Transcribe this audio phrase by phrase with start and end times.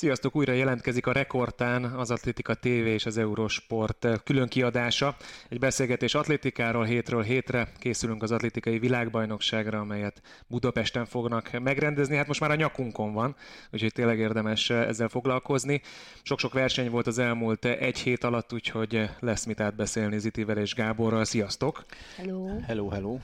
[0.00, 5.16] Sziasztok, újra jelentkezik a Rekordtán az Atlétika TV és az Eurosport külön kiadása.
[5.48, 12.16] Egy beszélgetés atlétikáról hétről hétre készülünk az atlétikai világbajnokságra, amelyet Budapesten fognak megrendezni.
[12.16, 13.36] Hát most már a nyakunkon van,
[13.72, 15.82] úgyhogy tényleg érdemes ezzel foglalkozni.
[16.22, 21.24] Sok-sok verseny volt az elmúlt egy hét alatt, úgyhogy lesz mit átbeszélni Zitivel és Gáborral.
[21.24, 21.84] Sziasztok!
[22.16, 22.60] Hello!
[22.66, 23.18] Hello, hello!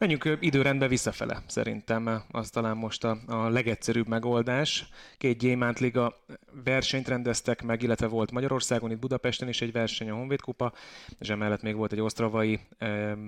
[0.00, 4.88] Menjünk időrendbe visszafele, szerintem az talán most a, a legegyszerűbb megoldás.
[5.18, 6.16] Két Gyémánt Liga
[6.64, 10.72] versenyt rendeztek meg, illetve volt Magyarországon, itt Budapesten is egy verseny a Honvéd Kupa,
[11.18, 12.60] és emellett még volt egy osztravai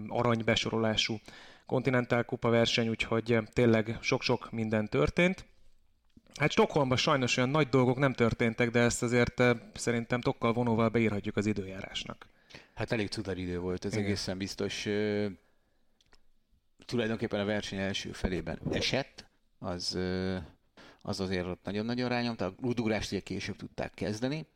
[0.08, 1.20] aranybesorolású
[1.66, 5.44] Continental Kupa verseny, úgyhogy tényleg sok-sok minden történt.
[6.34, 9.42] Hát Stockholmban sajnos olyan nagy dolgok nem történtek, de ezt azért
[9.74, 12.26] szerintem tokkal vonóval beírhatjuk az időjárásnak.
[12.74, 14.04] Hát elég cudar idő volt, ez Igen.
[14.04, 14.86] egészen biztos
[16.84, 19.26] tulajdonképpen a verseny első felében esett,
[19.58, 19.98] az,
[21.02, 22.44] az azért ott nagyon-nagyon rányomta.
[22.44, 24.46] A rudugrást ugye később tudták kezdeni,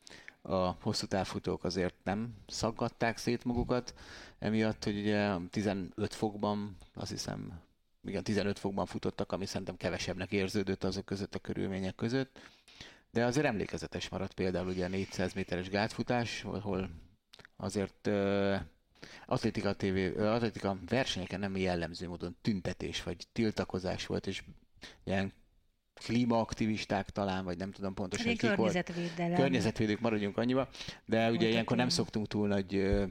[0.49, 3.95] a hosszú távfutók azért nem szaggatták szét magukat,
[4.39, 7.61] emiatt, hogy ugye 15 fokban, azt hiszem,
[8.05, 12.39] igen, 15 fokban futottak, ami szerintem kevesebbnek érződött azok között a körülmények között,
[13.11, 16.91] de azért emlékezetes maradt például ugye a 400 méteres gátfutás, ahol
[17.57, 18.11] azért
[19.27, 24.43] atlétika, TV, atlétika versenyeken nem jellemző módon tüntetés vagy tiltakozás volt, és
[25.05, 25.33] ilyen
[26.05, 29.29] klímaaktivisták talán, vagy nem tudom pontosan kik környezetvédelem.
[29.29, 29.41] volt.
[29.41, 30.69] Környezetvédők, maradjunk annyiba,
[31.05, 33.05] de ugye Mondjuk ilyenkor nem szoktunk túl nagy ö,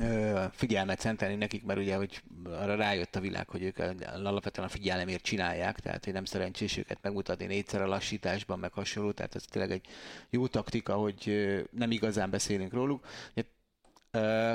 [0.00, 3.78] ö, figyelmet szentelni nekik, mert ugye, hogy arra rájött a világ, hogy ők
[4.12, 9.12] alapvetően a figyelemért csinálják, tehát hogy nem szerencsés őket megmutatni négyszer a lassításban, meg hasonló,
[9.12, 9.86] tehát ez tényleg egy
[10.30, 13.06] jó taktika, hogy nem igazán beszélünk róluk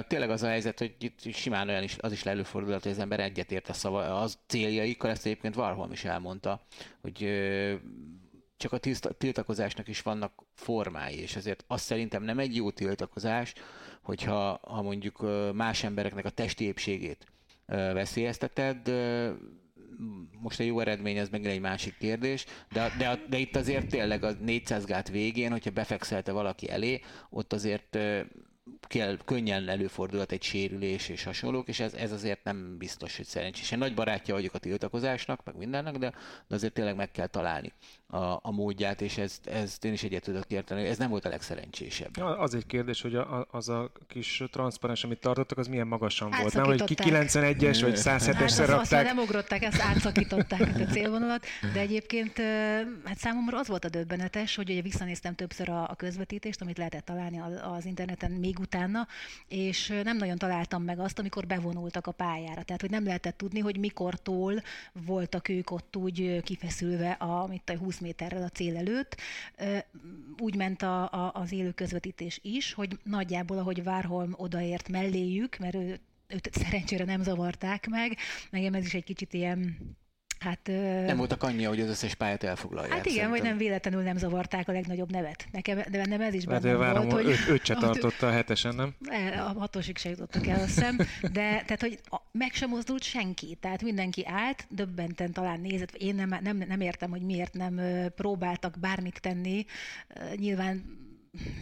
[0.08, 3.20] tényleg az a helyzet, hogy itt simán olyan is, az is előfordulhat, hogy az ember
[3.20, 6.62] egyetért a szava, az céljaikkal, ezt egyébként Varholm is elmondta,
[7.02, 7.28] hogy
[8.58, 8.80] csak a
[9.18, 13.54] tiltakozásnak is vannak formái, és ezért azt szerintem nem egy jó tiltakozás,
[14.02, 17.26] hogyha ha mondjuk más embereknek a testi épségét
[17.66, 18.92] veszélyezteted,
[20.40, 24.24] most a jó eredmény az megint egy másik kérdés, de, de, de itt azért tényleg
[24.24, 27.98] a 400 gát végén, hogyha befekszelte valaki elé, ott azért
[28.88, 33.72] kell, könnyen előfordulhat egy sérülés és hasonlók, és ez, ez azért nem biztos, hogy szerencsés.
[33.72, 36.14] Én nagy barátja vagyok a tiltakozásnak, meg mindennek, de,
[36.48, 37.74] de azért tényleg meg kell találni
[38.08, 41.30] a, a módját, és ezt, ezt én is egyet tudok érteni, ez nem volt a
[41.30, 42.18] legszerencsésebb.
[42.18, 46.54] Az egy kérdés, hogy a, az a kis transzparens, amit tartottak, az milyen magasan volt.
[46.54, 48.80] Nem, hogy 91-es vagy 107-esre hát rakták.
[48.80, 52.38] Azt nem ugrották, ezt átszakították a célvonalat, de egyébként
[53.04, 57.06] hát számomra az volt a döbbenetes, hogy ugye visszanéztem többször a, a közvetítést, amit lehetett
[57.06, 59.08] találni az interneten még még utána,
[59.48, 62.64] és nem nagyon találtam meg azt, amikor bevonultak a pályára.
[62.64, 64.62] Tehát, hogy nem lehetett tudni, hogy mikortól
[64.94, 69.18] voltak ők ott úgy kifeszülve a, mit a 20 méterrel a cél előtt.
[70.38, 75.76] Úgy ment a, a, az élő közvetítés is, hogy nagyjából, ahogy Várholm odaért melléjük, mert
[75.76, 78.18] ő, őt szerencsére nem zavarták meg,
[78.50, 79.78] nekem ez is egy kicsit ilyen
[80.40, 80.60] Hát,
[81.06, 82.94] nem voltak annyi, hogy az összes pályát elfoglalják.
[82.94, 83.40] Hát igen, szerintem.
[83.40, 85.48] hogy nem véletlenül nem zavarták a legnagyobb nevet.
[85.52, 87.26] Nekem, de bennem ez is hát benne hát, volt, hogy...
[87.26, 88.96] Öt, öt se tartotta a hetesen, nem?
[89.38, 90.98] A hatosig se jutottak el, azt hiszem.
[91.22, 92.00] De tehát, hogy
[92.32, 93.58] meg sem mozdult senki.
[93.60, 95.96] Tehát mindenki állt, döbbenten talán nézett.
[95.96, 97.82] Én nem, nem, nem értem, hogy miért nem
[98.16, 99.66] próbáltak bármit tenni.
[100.36, 101.06] Nyilván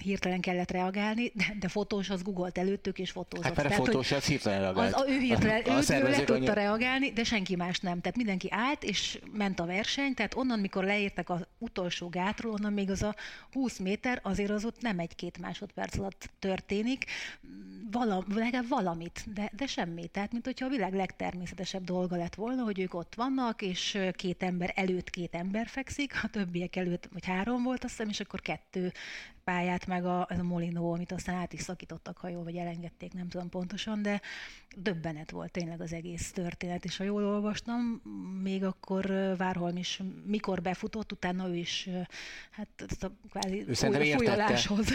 [0.02, 3.46] hirtelen kellett reagálni, de, de fotós az googolt előttük, és fotózott.
[3.46, 4.94] Hát mert a fotós az hirtelen reagált.
[4.94, 6.46] Az, ő hirtelen, a, a ő, ő le tudta annyi...
[6.46, 8.02] reagálni, de senki más nem.
[8.02, 12.74] Tehát mindenki állt, és ment a verseny, tehát onnan, mikor leértek az utolsó gátról, onnan
[12.74, 13.16] még az a
[13.52, 17.06] 20 méter, azért az ott nem egy-két másodperc alatt történik,
[17.92, 20.08] Valam, legalább valamit, de, de semmi.
[20.08, 24.44] Tehát, mint hogyha a világ legtermészetesebb dolga lett volna, hogy ők ott vannak, és két
[24.44, 28.42] ember előtt két ember fekszik, a többiek előtt, vagy három volt, azt hiszem, és akkor
[28.42, 28.94] kettő
[29.66, 33.14] pályát, meg a, ez a Molino, amit aztán át is szakítottak, ha jól, vagy elengedték,
[33.14, 34.22] nem tudom pontosan, de
[34.76, 38.02] döbbenet volt tényleg az egész történet, és ha jól olvastam,
[38.42, 39.06] még akkor
[39.38, 41.90] Várholm is, mikor befutott, utána ő is,
[42.52, 44.88] hát ezt a kvázi ő fújoláshoz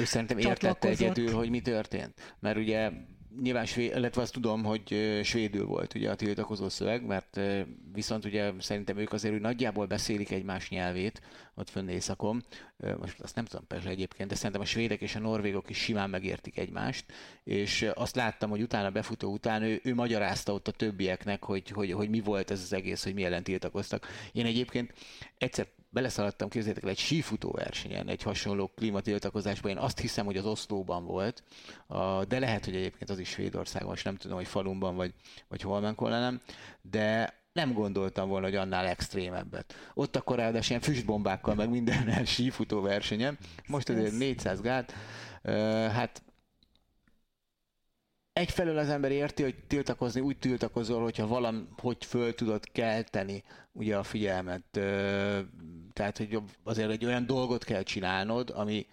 [0.00, 2.34] Ő szerintem értette egyedül, hogy mi történt.
[2.40, 2.90] Mert ugye
[3.40, 7.40] nyilván svéd, illetve azt tudom, hogy svédül volt ugye a tiltakozó szöveg, mert
[7.92, 11.20] viszont ugye szerintem ők azért úgy nagyjából beszélik egymás nyelvét
[11.54, 12.44] ott fönn északon.
[12.98, 16.10] Most azt nem tudom persze egyébként, de szerintem a svédek és a norvégok is simán
[16.10, 17.04] megértik egymást,
[17.44, 21.92] és azt láttam, hogy utána befutó után ő, ő magyarázta ott a többieknek, hogy, hogy,
[21.92, 24.06] hogy mi volt ez az egész, hogy mi ellen tiltakoztak.
[24.32, 24.92] Én egyébként
[25.38, 30.46] egyszer beleszaladtam, képzeljétek el, egy sífutó versenyen, egy hasonló klímatiltakozásban, én azt hiszem, hogy az
[30.46, 31.42] Oszlóban volt,
[32.28, 35.14] de lehet, hogy egyébként az is Svédországban, most nem tudom, hogy falumban vagy,
[35.48, 36.40] vagy hol nem,
[36.82, 39.74] de nem gondoltam volna, hogy annál extrémebbet.
[39.94, 43.38] Ott akkor ráadásul ilyen füstbombákkal, meg mindennel sífutó versenyen.
[43.66, 44.94] Most azért 400 gát.
[45.92, 46.22] Hát
[48.32, 53.96] egyfelől az ember érti, hogy tiltakozni úgy tiltakozol, hogyha valam, hogy föl tudod kelteni ugye
[53.96, 54.80] a figyelmet.
[55.92, 58.86] Tehát, hogy azért egy olyan dolgot kell csinálnod, ami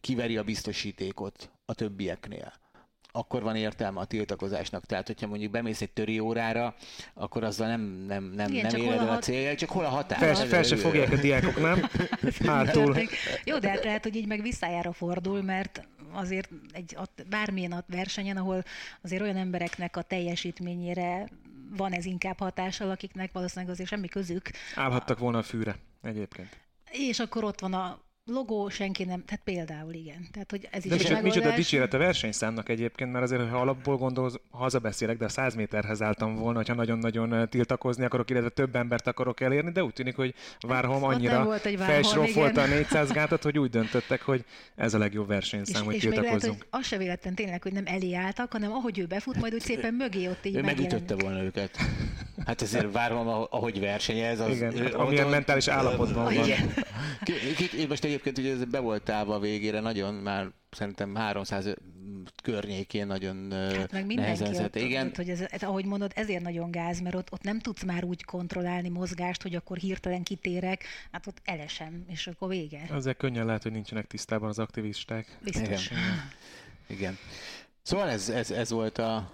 [0.00, 2.52] kiveri a biztosítékot a többieknél
[3.16, 4.86] akkor van értelme a tiltakozásnak.
[4.86, 6.74] Tehát, hogyha mondjuk bemész egy töri órára,
[7.14, 9.88] akkor azzal nem, nem, nem, Igen, nem éred el a, a célja, csak hol a
[9.88, 10.18] határ.
[10.18, 11.88] Fel, fel se fogják a diákok, nem?
[12.46, 12.96] Hátul.
[13.44, 16.96] Jó, de hát lehet, hogy így meg visszájára fordul, mert azért egy,
[17.28, 18.64] bármilyen a versenyen, ahol
[19.02, 21.28] azért olyan embereknek a teljesítményére
[21.70, 24.50] van ez inkább hatással, akiknek valószínűleg azért semmi közük.
[24.74, 26.58] Állhattak volna a fűre egyébként.
[26.90, 30.26] És akkor ott van a logó senki nem, tehát például igen.
[30.32, 33.96] Tehát, hogy ez is De micsoda, micsoda dicséret a versenyszámnak egyébként, mert azért, ha alapból
[33.96, 39.06] gondolsz, hazabeszélek, de a 100 méterhez álltam volna, hogyha nagyon-nagyon tiltakozni akarok, illetve több embert
[39.06, 44.22] akarok elérni, de úgy tűnik, hogy Várholm annyira felsrófolta a 400 gátat, hogy úgy döntöttek,
[44.22, 44.44] hogy
[44.74, 46.32] ez a legjobb versenyszám, és, hogy és tiltakozzunk.
[46.32, 49.40] Még lehet, hogy az se véletlen tényleg, hogy nem elé álltak, hanem ahogy ő befut,
[49.40, 51.76] majd úgy szépen mögé ott így Ő megütötte volna őket.
[52.46, 54.56] Hát ezért Várholm, ahogy versenyez, az...
[54.56, 56.32] Igen, hát amilyen mentális állapotban van.
[56.32, 56.72] Igen.
[57.88, 61.74] Most egyébként ugye ez be volt a végére nagyon, már szerintem 300
[62.42, 65.06] környékén nagyon hát meg nehezen ott, Igen.
[65.06, 68.04] Ott, hogy ez, ez, ahogy mondod, ezért nagyon gáz, mert ott, ott nem tudsz már
[68.04, 72.86] úgy kontrollálni mozgást, hogy akkor hirtelen kitérek, hát ott elesem, és akkor vége.
[72.90, 75.38] Azért könnyen lehet, hogy nincsenek tisztában az aktivisták.
[75.42, 75.90] Biztos.
[75.90, 76.02] Igen.
[76.86, 77.18] Igen.
[77.82, 79.30] Szóval ez, ez, ez volt a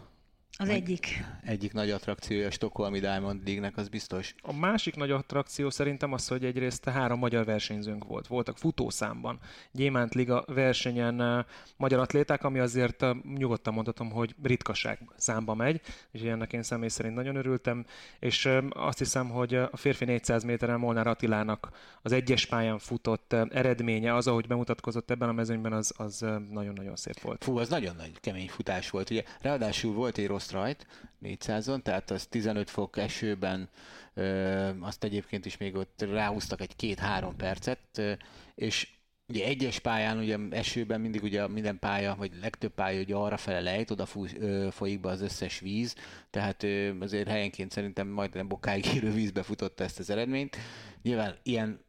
[0.60, 1.24] az egyik.
[1.44, 4.34] Egyik nagy attrakciója a Stockholmi Diamond League-nek, az biztos.
[4.42, 8.26] A másik nagy attrakció szerintem az, hogy egyrészt három magyar versenyzőnk volt.
[8.26, 9.38] Voltak futószámban.
[9.72, 11.46] Gyémánt Liga versenyen
[11.76, 13.04] magyar atléták, ami azért
[13.36, 15.80] nyugodtan mondhatom, hogy ritkaság számba megy,
[16.10, 17.84] és ennek én személy szerint nagyon örültem,
[18.18, 21.70] és azt hiszem, hogy a férfi 400 méteren Molnár Attilának
[22.02, 27.20] az egyes pályán futott eredménye, az, ahogy bemutatkozott ebben a mezőnyben, az, az nagyon-nagyon szép
[27.20, 27.44] volt.
[27.44, 29.10] Fú, az nagyon nagy kemény futás volt.
[29.10, 30.86] Ugye, ráadásul volt egy rossz rajt
[31.22, 33.68] 400-on, tehát az 15 fok esőben,
[34.80, 38.02] azt egyébként is még ott ráhúztak egy két-három percet,
[38.54, 38.88] és
[39.30, 43.60] Ugye egyes pályán, ugye esőben mindig ugye minden pálya, vagy legtöbb pálya ugye arra fele
[43.60, 45.94] lejt, oda fú, ö, folyik be az összes víz,
[46.30, 50.56] tehát ö, azért helyenként szerintem majdnem bokáig érő vízbe futotta ezt az eredményt.
[51.02, 51.84] Nyilván ilyen,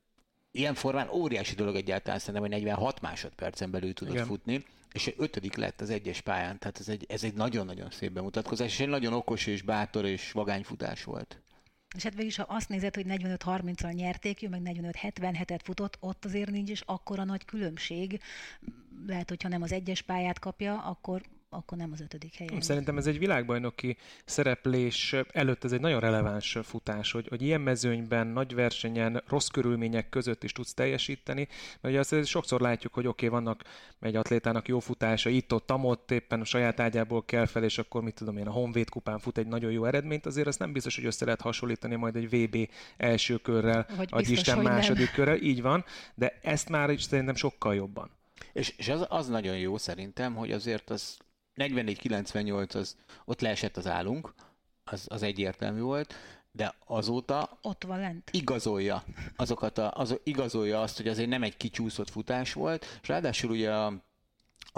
[0.51, 4.25] ilyen formán óriási dolog egyáltalán szerintem, hogy 46 másodpercen belül tudott Igen.
[4.25, 8.71] futni, és ötödik lett az egyes pályán, tehát ez egy, ez egy nagyon-nagyon szép bemutatkozás,
[8.71, 11.41] és egy nagyon okos és bátor és vagányfutás volt.
[11.95, 16.49] És hát végig, ha azt nézed, hogy 45-30-al nyerték, ő meg 45-77-et futott, ott azért
[16.49, 18.21] nincs is akkora nagy különbség.
[19.07, 21.21] Lehet, hogyha nem az egyes pályát kapja, akkor
[21.53, 22.61] akkor nem az ötödik helyen.
[22.61, 28.27] Szerintem ez egy világbajnoki szereplés előtt ez egy nagyon releváns futás, hogy, hogy ilyen mezőnyben,
[28.27, 31.47] nagy versenyen, rossz körülmények között is tudsz teljesíteni,
[31.81, 33.63] mert ugye azt sokszor látjuk, hogy oké, okay, vannak
[33.99, 38.15] egy atlétának jó futása, itt-ott, amott, éppen a saját ágyából kell fel, és akkor mit
[38.15, 41.05] tudom én, a Honvéd kupán fut egy nagyon jó eredményt, azért azt nem biztos, hogy
[41.05, 45.13] össze lehet hasonlítani majd egy VB első körrel, vagy, vagy Isten második nem.
[45.13, 48.09] körrel, így van, de ezt már is szerintem sokkal jobban.
[48.53, 51.17] És, és az, az nagyon jó szerintem, hogy azért az
[51.55, 54.33] 44-98 az ott leesett az állunk,
[54.83, 56.13] az, az egyértelmű volt,
[56.51, 58.29] de azóta ott van lent.
[58.31, 59.03] igazolja
[59.35, 63.73] azokat a, az, igazolja azt, hogy azért nem egy kicsúszott futás volt, és ráadásul ugye
[63.73, 63.93] a,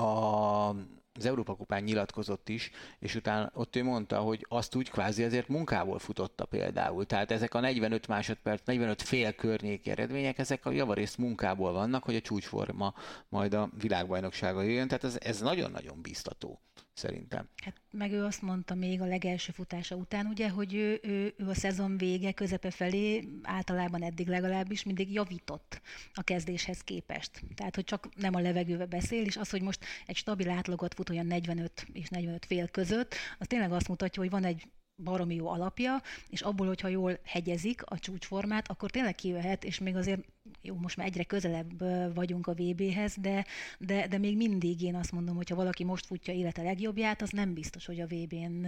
[0.01, 0.75] a
[1.15, 5.47] az Európa Kupán nyilatkozott is, és utána ott ő mondta, hogy azt úgy kvázi azért
[5.47, 7.05] munkából futotta például.
[7.05, 12.15] Tehát ezek a 45 másodperc, 45 fél környéki eredmények, ezek a javarészt munkából vannak, hogy
[12.15, 12.93] a csúcsforma
[13.29, 16.59] majd a világbajnoksága jöjjön, tehát ez, ez nagyon-nagyon biztató
[16.93, 17.49] szerintem.
[17.63, 21.47] Hát meg ő azt mondta még a legelső futása után, ugye, hogy ő, ő, ő
[21.47, 25.81] a szezon vége, közepe felé általában eddig legalábbis mindig javított
[26.13, 27.41] a kezdéshez képest.
[27.55, 31.09] Tehát, hogy csak nem a levegőbe beszél, és az, hogy most egy stabil átlagot fut
[31.09, 34.67] olyan 45 és 45 fél között, az tényleg azt mutatja, hogy van egy
[35.03, 39.95] baromi jó alapja, és abból, hogyha jól hegyezik a csúcsformát, akkor tényleg kijöhet, és még
[39.95, 40.21] azért
[40.61, 41.83] jó, most már egyre közelebb
[42.15, 43.45] vagyunk a VB-hez, de,
[43.79, 47.29] de, de még mindig én azt mondom, hogy ha valaki most futja élete legjobbját, az
[47.29, 48.67] nem biztos, hogy a VB-n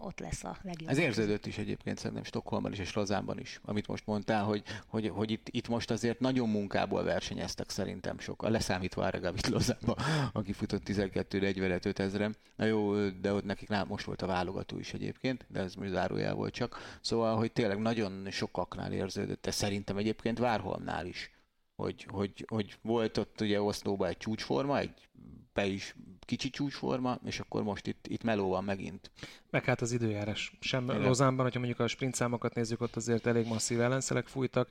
[0.00, 0.90] ott lesz a legjobb.
[0.90, 5.08] Ez érződött is egyébként szerintem Stockholmban is és Rozánban is, amit most mondtál, hogy, hogy,
[5.08, 9.96] hogy itt, itt, most azért nagyon munkából versenyeztek szerintem sokan, leszámítva Áregavit Lozánba,
[10.32, 12.30] aki futott 12 40 ezre.
[12.56, 15.90] Na jó, de ott nekik nem, most volt a válogató is egyébként, de ez most
[15.90, 16.98] zárójel volt csak.
[17.00, 21.30] Szóval, hogy tényleg nagyon sokaknál érződött, ez szerintem egyébként Várholmnál is,
[21.76, 25.08] hogy, hogy, hogy volt ott ugye Oszlóban egy csúcsforma, egy
[25.52, 25.94] be is
[26.28, 29.10] kicsi csúcsforma, és akkor most itt, itt meló van megint.
[29.50, 30.52] Meg hát az időjárás.
[30.60, 31.00] Sem Igen.
[31.00, 34.68] Lozánban, hogyha mondjuk a sprint számokat nézzük, ott azért elég masszív ellenszelek fújtak,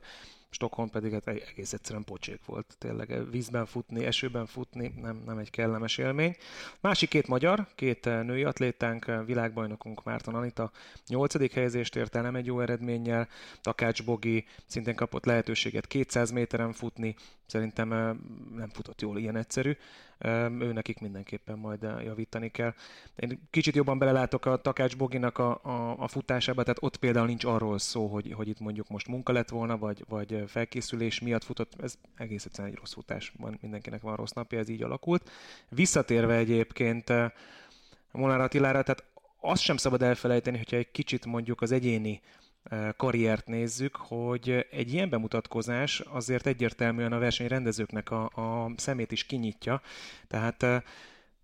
[0.50, 2.76] Stockholm pedig hát egész egyszerűen pocsék volt.
[2.78, 6.36] Tényleg vízben futni, esőben futni nem, nem egy kellemes élmény.
[6.80, 10.70] Másik két magyar, két női atlétánk, világbajnokunk Márton Anita
[11.08, 13.28] nyolcadik helyezést ért el, nem egy jó eredménnyel.
[13.60, 17.14] Takács Bogi szintén kapott lehetőséget 200 méteren futni,
[17.46, 17.88] szerintem
[18.54, 19.76] nem futott jól, ilyen egyszerű.
[20.58, 22.74] Ő nekik mindenképpen majd javítani kell.
[23.16, 27.44] Én kicsit jobban belelátok a Takács Boginak a, a, a futásába, tehát ott például nincs
[27.44, 31.72] arról szó, hogy, hogy itt mondjuk most munka lett volna, vagy, vagy felkészülés miatt futott,
[31.82, 35.30] ez egész egyszerűen egy rossz futás, van, mindenkinek van rossz napja, ez így alakult.
[35.68, 37.12] Visszatérve egyébként
[38.12, 39.04] Molnár Attilára, tehát
[39.40, 42.20] azt sem szabad elfelejteni, hogyha egy kicsit mondjuk az egyéni
[42.96, 49.82] karriert nézzük, hogy egy ilyen bemutatkozás azért egyértelműen a versenyrendezőknek a, a szemét is kinyitja.
[50.26, 50.66] Tehát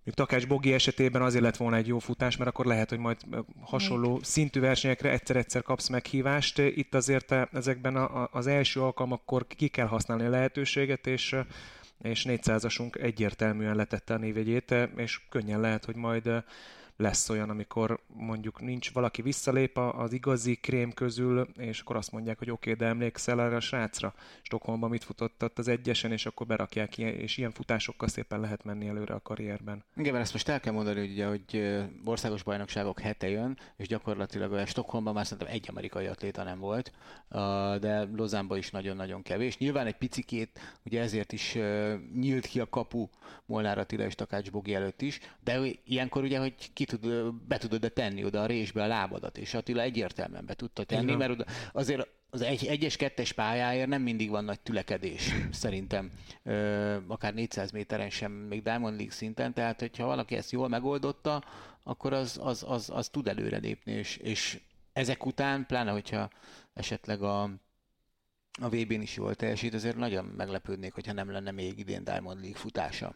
[0.04, 3.16] még Takács Bogi esetében azért lett volna egy jó futás, mert akkor lehet, hogy majd
[3.60, 6.58] hasonló szintű versenyekre egyszer-egyszer kapsz meghívást.
[6.58, 11.36] Itt azért ezekben a, az első alkalmakkor ki kell használni a lehetőséget, és
[12.02, 16.44] és 400-asunk egyértelműen letette a névjegyét, és könnyen lehet, hogy majd
[16.96, 22.38] lesz olyan, amikor mondjuk nincs valaki visszalép az igazi krém közül, és akkor azt mondják,
[22.38, 26.26] hogy oké, okay, de emlékszel erre a srácra, Stockholmban mit futott ott az egyesen, és
[26.26, 29.84] akkor berakják és ilyen futásokkal szépen lehet menni előre a karrierben.
[29.96, 33.86] Igen, mert ezt most el kell mondani, hogy, ugye, hogy országos bajnokságok hete jön, és
[33.86, 36.92] gyakorlatilag a Stockholmban már szerintem egy amerikai atléta nem volt,
[37.80, 39.58] de Lozánban is nagyon-nagyon kevés.
[39.58, 41.58] Nyilván egy picikét, ugye ezért is
[42.14, 43.08] nyílt ki a kapu
[43.46, 47.58] Molnár Attila és Takács Bogi előtt is, de ilyenkor ugye, hogy ki ki tud, be
[47.58, 51.16] tudod tenni oda a résbe a lábadat, és Attila egyértelműen be tudta tenni, Igen.
[51.16, 56.10] mert oda, azért az egy, egyes, kettes pályáért nem mindig van nagy tülekedés, szerintem.
[56.42, 61.44] Ö, akár 400 méteren sem, még Diamond League szinten, tehát hogyha valaki ezt jól megoldotta,
[61.82, 64.60] akkor az, az, az, az tud előrelépni, és, és
[64.92, 66.30] ezek után, pláne hogyha
[66.74, 67.42] esetleg a,
[68.60, 72.58] a VB-n is jól teljesít, azért nagyon meglepődnék, hogyha nem lenne még idén Diamond League
[72.58, 73.14] futása.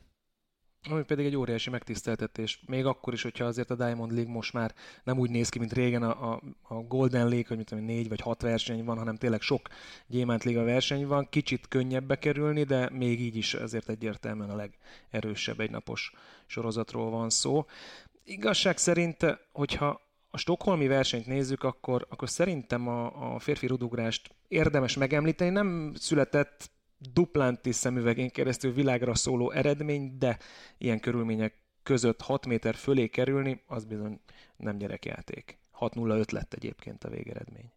[0.90, 2.62] Ami pedig egy óriási megtiszteltetés.
[2.66, 5.72] Még akkor is, hogyha azért a Diamond League most már nem úgy néz ki, mint
[5.72, 9.16] régen a, a, a Golden League, hogy mit tudom, négy vagy hat verseny van, hanem
[9.16, 9.68] tényleg sok
[10.06, 11.28] Gyémánt Liga verseny van.
[11.30, 14.68] Kicsit könnyebb bekerülni, de még így is azért egyértelműen a
[15.10, 16.12] legerősebb egynapos
[16.46, 17.64] sorozatról van szó.
[18.24, 24.96] Igazság szerint, hogyha a stokholmi versenyt nézzük, akkor, akkor szerintem a, a férfi rudugrást érdemes
[24.96, 25.50] megemlíteni.
[25.50, 30.38] Nem született Duplantis szemüvegén keresztül világra szóló eredmény, de
[30.78, 34.20] ilyen körülmények között 6 méter fölé kerülni, az bizony
[34.56, 35.58] nem gyerekjáték.
[35.80, 37.72] 6-0-5 lett egyébként a végeredmény.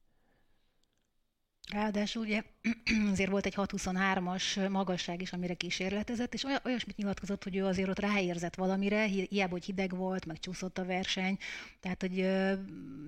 [1.72, 2.44] Ráadásul ugye
[3.12, 8.00] azért volt egy 623-as magasság is, amire kísérletezett, és olyasmit nyilatkozott, hogy ő azért ott
[8.00, 11.38] ráérzett valamire, hiába, hogy hideg volt, meg csúszott a verseny,
[11.80, 12.16] tehát hogy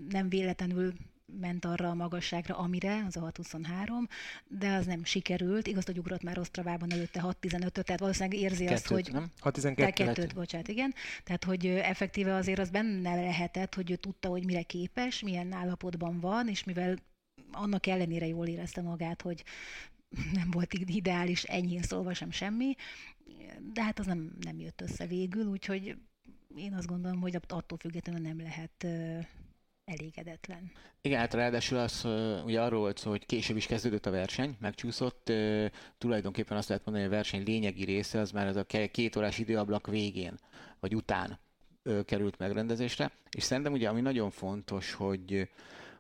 [0.09, 0.93] nem véletlenül
[1.25, 4.07] ment arra a magasságra, amire, az a 623,
[4.47, 5.67] de az nem sikerült.
[5.67, 9.09] Igaz, hogy ugrott már Osztravában előtte 615-öt, tehát valószínűleg érzi Kettőt, azt, hogy...
[9.11, 9.31] Nem?
[9.39, 10.93] 612 kettőt, bocsánat, igen.
[11.23, 16.19] Tehát, hogy effektíve azért az benne lehetett, hogy ő tudta, hogy mire képes, milyen állapotban
[16.19, 16.97] van, és mivel
[17.51, 19.43] annak ellenére jól érezte magát, hogy
[20.33, 22.75] nem volt ideális, enyhén szólva sem semmi,
[23.73, 25.97] de hát az nem, nem jött össze végül, úgyhogy
[26.55, 28.85] én azt gondolom, hogy attól függetlenül nem lehet
[29.85, 30.71] elégedetlen.
[31.01, 32.05] Igen, hát ráadásul az,
[32.45, 35.31] ugye arról volt szó, hogy később is kezdődött a verseny, megcsúszott,
[35.97, 39.37] tulajdonképpen azt lehet mondani, hogy a verseny lényegi része az már az a két órás
[39.37, 40.39] időablak végén,
[40.79, 41.39] vagy után
[42.05, 45.49] került megrendezésre, és szerintem ugye ami nagyon fontos, hogy,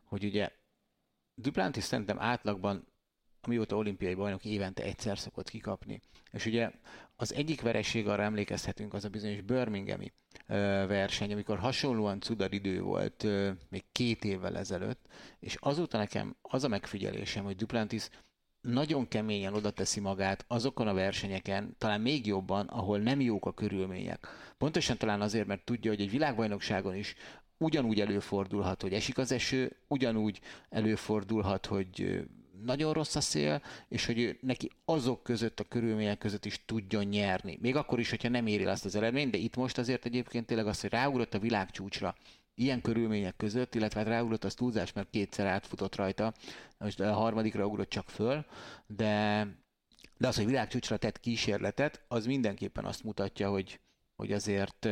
[0.03, 0.49] hogy ugye
[1.35, 2.87] Duplantis szerintem átlagban
[3.45, 6.01] amióta olimpiai bajnok évente egyszer szokott kikapni.
[6.31, 6.71] És ugye
[7.15, 10.11] az egyik vereség, arra emlékezhetünk, az a bizonyos Birminghami
[10.87, 13.27] verseny, amikor hasonlóan cudar idő volt
[13.69, 15.05] még két évvel ezelőtt,
[15.39, 18.09] és azóta nekem az a megfigyelésem, hogy Duplantis
[18.61, 23.53] nagyon keményen oda teszi magát azokon a versenyeken, talán még jobban, ahol nem jók a
[23.53, 24.27] körülmények.
[24.57, 27.15] Pontosan talán azért, mert tudja, hogy egy világbajnokságon is
[27.57, 32.23] ugyanúgy előfordulhat, hogy esik az eső, ugyanúgy előfordulhat, hogy
[32.65, 37.03] nagyon rossz a szél, és hogy ő neki azok között, a körülmények között is tudjon
[37.03, 37.57] nyerni.
[37.61, 40.67] Még akkor is, hogyha nem éri azt az eredményt, de itt most azért egyébként tényleg
[40.67, 42.15] az, hogy ráugrott a világcsúcsra,
[42.55, 46.33] ilyen körülmények között, illetve hát ráugrott az túlzás, mert kétszer átfutott rajta,
[46.77, 48.45] most a harmadikra ugrott csak föl,
[48.87, 49.47] de,
[50.17, 53.79] de az, hogy világcsúcsra tett kísérletet, az mindenképpen azt mutatja, hogy,
[54.15, 54.85] hogy azért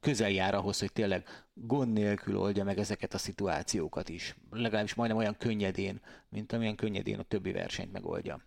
[0.00, 4.36] közel jár ahhoz, hogy tényleg gond nélkül oldja meg ezeket a szituációkat is.
[4.50, 8.40] Legalábbis majdnem olyan könnyedén, mint amilyen könnyedén a többi versenyt megoldja.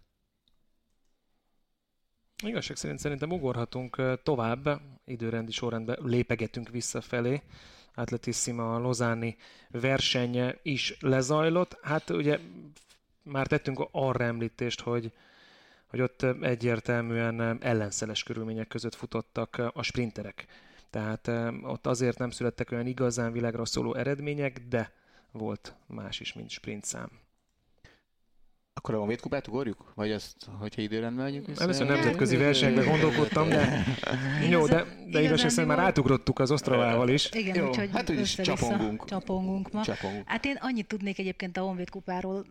[2.43, 7.41] Igazság szerint szerintem ugorhatunk tovább, időrendi sorrendben lépegetünk visszafelé.
[7.95, 9.35] Atletissima a Lozáni
[9.69, 11.79] verseny is lezajlott.
[11.81, 12.39] Hát ugye
[13.23, 15.11] már tettünk arra említést, hogy,
[15.87, 20.45] hogy ott egyértelműen ellenszeles körülmények között futottak a sprinterek.
[20.91, 21.31] Tehát
[21.63, 24.93] ott azért nem születtek olyan igazán világra szóló eredmények, de
[25.31, 27.09] volt más is, mint sprintszám.
[28.73, 29.91] Akkor a Honvéd kupát ugorjuk?
[29.95, 31.63] Vagy azt, hogyha időrendben megyünk vissza?
[31.63, 33.83] Először nemzetközi versenyben gondolkodtam, de
[34.49, 37.31] jó, de, de igazság szerint már átugrottuk az Osztravával is.
[37.31, 39.05] Igen, jó, úgyhogy hát úgyis csapongunk.
[39.05, 39.81] csapongunk ma.
[39.81, 40.23] Csapongunk.
[40.27, 42.45] Hát én annyit tudnék egyébként a Honvéd kupáról.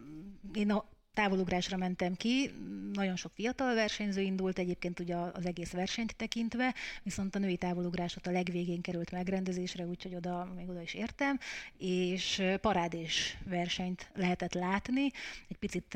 [0.53, 2.51] Én a távolugrásra mentem ki,
[2.93, 8.27] nagyon sok fiatal versenyző indult egyébként ugye az egész versenyt tekintve, viszont a női távolugrásot
[8.27, 11.39] a legvégén került megrendezésre, úgyhogy oda még oda is értem,
[11.79, 15.11] és parádés versenyt lehetett látni.
[15.49, 15.95] Egy picit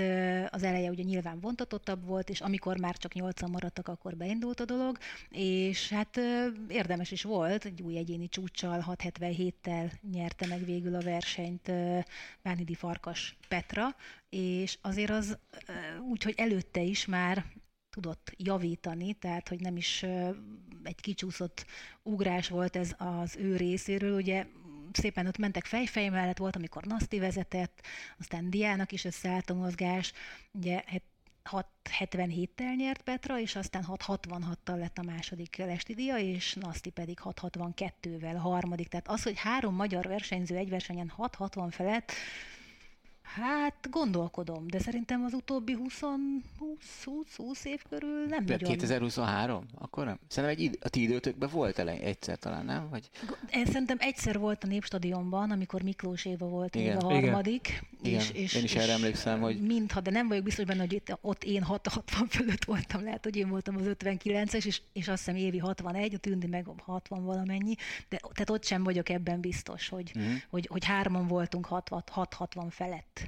[0.51, 4.65] az eleje ugye nyilván vontatottabb volt, és amikor már csak nyolcan maradtak, akkor beindult a
[4.65, 4.99] dolog,
[5.31, 6.21] és hát
[6.69, 11.71] érdemes is volt, egy új egyéni csúccsal, 677-tel nyerte meg végül a versenyt
[12.43, 13.97] Bánidi Farkas Petra,
[14.35, 15.39] és azért az
[16.09, 17.45] úgy, hogy előtte is már
[17.91, 20.03] tudott javítani, tehát hogy nem is
[20.83, 21.67] egy kicsúszott
[22.03, 24.47] ugrás volt ez az ő részéről, ugye
[24.93, 27.81] szépen ott mentek fejfej mellett, volt, amikor Naszti vezetett,
[28.19, 30.13] aztán Diának is összeállt a mozgás,
[30.53, 30.83] ugye
[31.51, 38.35] 677-tel nyert Petra, és aztán 666-tal lett a második lesti dia, és Naszti pedig 662-vel
[38.35, 38.89] a harmadik.
[38.89, 42.13] Tehát az, hogy három magyar versenyző egy versenyen 660 felett,
[43.25, 48.71] Hát gondolkodom, de szerintem az utóbbi 20, 20, 20, 20 év körül nem de nagyon.
[48.71, 49.65] 2023?
[49.75, 50.19] Akkor nem?
[50.29, 52.89] Szerintem egy, a ti időtökben volt elej, egyszer talán, nem?
[52.91, 53.11] Vagy...
[53.53, 56.97] Én szerintem egyszer volt a Népstadionban, amikor Miklós Éva volt Igen.
[56.97, 57.83] a harmadik.
[58.03, 58.21] Igen.
[58.21, 59.61] És, és, Én is erre emlékszem, hogy...
[59.61, 63.37] Mintha, de nem vagyok biztos benne, hogy itt, ott én 60 fölött voltam, lehet, hogy
[63.37, 67.75] én voltam az 59-es, és, és azt hiszem évi 61, a Tündi meg 60 valamennyi,
[68.09, 70.33] de tehát ott sem vagyok ebben biztos, hogy, uh-huh.
[70.51, 73.24] hogy, hogy hárman voltunk 6-60 felett.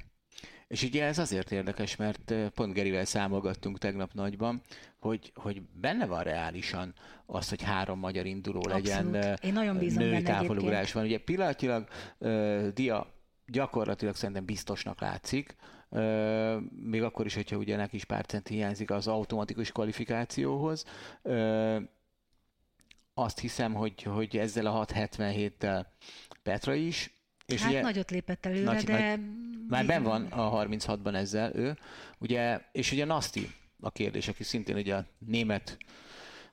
[0.67, 4.61] És ugye ez azért érdekes, mert pont Gerivel számolgattunk tegnap nagyban,
[4.99, 6.93] hogy, hogy benne van reálisan
[7.25, 9.13] az, hogy három magyar induló Abszolút.
[9.13, 9.37] legyen.
[9.41, 11.03] Én nagyon bízom női távolugrás van.
[11.03, 13.13] Ugye pillanatilag uh, Dia
[13.45, 15.55] gyakorlatilag szerintem biztosnak látszik,
[15.89, 20.85] Uh, még akkor is, hogyha ugye neki is pár centi hiányzik az automatikus kvalifikációhoz.
[21.21, 21.81] Uh,
[23.13, 25.85] azt hiszem, hogy, hogy ezzel a 677-tel
[26.43, 27.16] Petra is
[27.47, 29.09] és hát ugye, nagyot lépett előre, nagy, de...
[29.09, 29.19] Nagy,
[29.67, 31.77] már ben van a 36-ban ezzel ő,
[32.17, 35.77] ugye, és ugye Nasti a kérdés, aki szintén ugye a német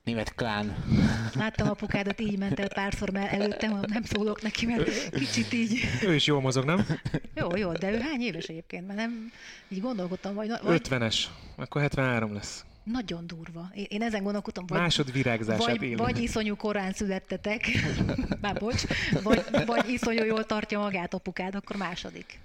[0.03, 0.75] német klán.
[1.35, 5.79] Láttam apukádat, így ment el párszor, mert előttem nem szólok neki, mert kicsit így...
[6.03, 6.85] Ő is jól mozog, nem?
[7.39, 8.87] Jó, jó, de ő hány éves egyébként?
[8.87, 9.31] Mert nem,
[9.67, 10.51] így gondolkodtam, vagy...
[10.63, 10.81] vagy...
[10.89, 11.15] 50-es,
[11.55, 12.65] akkor 73 lesz.
[12.85, 13.71] Nagyon durva.
[13.73, 17.65] Én ezen gondolkodtam, vagy, Másod virágzását vagy, vagy iszonyú korán születtetek,
[18.41, 18.83] már bocs,
[19.23, 22.39] vagy, vagy iszonyú jól tartja magát apukád, akkor második.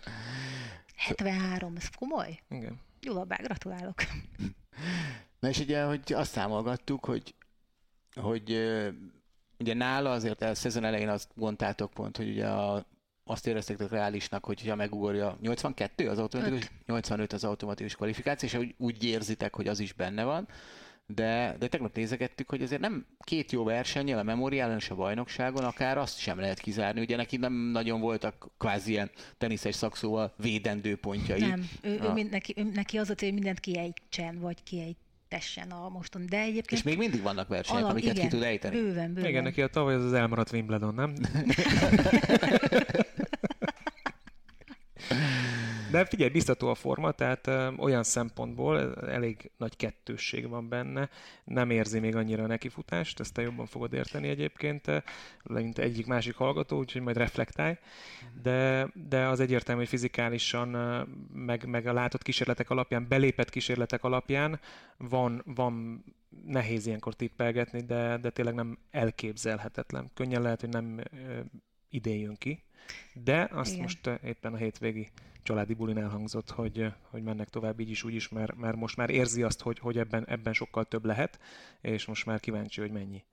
[0.96, 2.40] 73, ez komoly?
[2.50, 2.80] Igen.
[3.00, 3.94] Gyulabá, gratulálok.
[5.40, 7.34] Na és ugye, hogy azt számolgattuk, hogy,
[8.14, 8.50] hogy
[9.58, 12.86] ugye nála azért a szezon elején azt mondtátok pont, hogy ugye a
[13.30, 18.74] azt érezték reálisnak, hogy ha megugorja 82 az automatikus, 85 az automatikus kvalifikáció, és úgy,
[18.78, 20.48] úgy érzitek, hogy az is benne van.
[21.06, 25.64] De, de tegnap nézegettük, hogy azért nem két jó versennyel a memoriálen és a bajnokságon,
[25.64, 27.00] akár azt sem lehet kizárni.
[27.00, 31.40] Ugye neki nem nagyon voltak kvázi ilyen teniszes szakszóval védendő pontjai.
[31.40, 34.96] Nem, ő, ő, mind, neki, ő, neki az a cél, hogy mindent kiejtsen, vagy kiejt
[35.28, 36.26] tessen a moston.
[36.28, 36.70] De egyébként...
[36.70, 38.76] És még mindig vannak versenyek, alap, amiket igen, ki tud ejteni.
[38.76, 39.30] Bőven, bőven.
[39.30, 41.14] Igen, neki a tavaly az az elmaradt Wimbledon, nem?
[45.90, 51.08] De figyelj, biztató a forma, tehát ö, olyan szempontból elég nagy kettősség van benne,
[51.44, 55.02] nem érzi még annyira a nekifutást, ezt te jobban fogod érteni egyébként,
[55.42, 57.76] mint egyik másik hallgató, úgyhogy majd reflektálj,
[58.42, 60.68] de, de az egyértelmű, hogy fizikálisan,
[61.32, 64.60] meg, meg a látott kísérletek alapján, belépett kísérletek alapján
[64.96, 66.04] van, van
[66.46, 70.10] nehéz ilyenkor tippelgetni, de, de tényleg nem elképzelhetetlen.
[70.14, 71.00] Könnyen lehet, hogy nem
[71.88, 72.62] idén jön ki,
[73.12, 73.82] de azt Igen.
[73.82, 75.10] most éppen a hétvégi
[75.42, 79.10] családi bulin elhangzott, hogy, hogy mennek tovább így is, úgy is, mert, mert most már
[79.10, 81.38] érzi azt, hogy, hogy ebben, ebben sokkal több lehet,
[81.80, 83.24] és most már kíváncsi, hogy mennyi.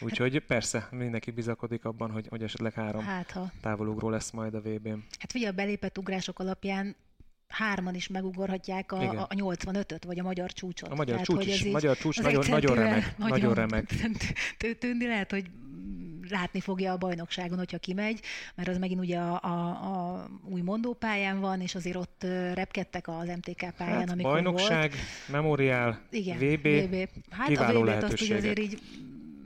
[0.00, 3.52] Úgyhogy persze, mindenki bizakodik abban, hogy, hogy esetleg három hát, ha.
[3.60, 5.04] távolugró lesz majd a VB-n.
[5.18, 6.96] Hát figyelj, a belépett ugrások alapján
[7.48, 10.90] hárman is megugorhatják a, a 85-öt, vagy a magyar csúcsot.
[10.90, 13.18] A magyar Tehát, csúcs is, magyar csúcs nagyon, nagyon remek.
[13.18, 13.94] Nagyon, nagyon remek.
[14.80, 15.50] Tűnni lehet, hogy
[16.28, 18.20] látni fogja a bajnokságon, hogyha kimegy,
[18.54, 23.28] mert az megint ugye a, a, a új mondópályán van, és azért ott repkedtek az
[23.28, 25.02] MTK pályán, hát, amikor bajnokság, volt.
[25.28, 27.08] memoriál, Igen, VB, VB.
[27.30, 28.80] Hát kiváló a VB-t azt ugye azért így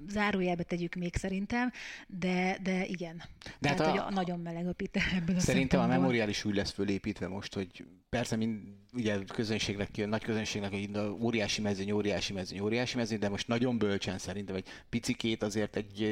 [0.08, 1.72] zárójelbe tegyük még szerintem,
[2.06, 3.22] de, de igen.
[3.58, 6.54] De hát a, hogy nagyon meleg a Peter ebből a Szerintem a memoriál is úgy
[6.54, 8.60] lesz fölépítve most, hogy persze mind,
[8.92, 14.18] ugye közönségnek, nagy közönségnek, hogy óriási mezőny, óriási mezőny, óriási mezőny, de most nagyon bölcsen
[14.18, 16.02] szerintem, egy picikét azért egy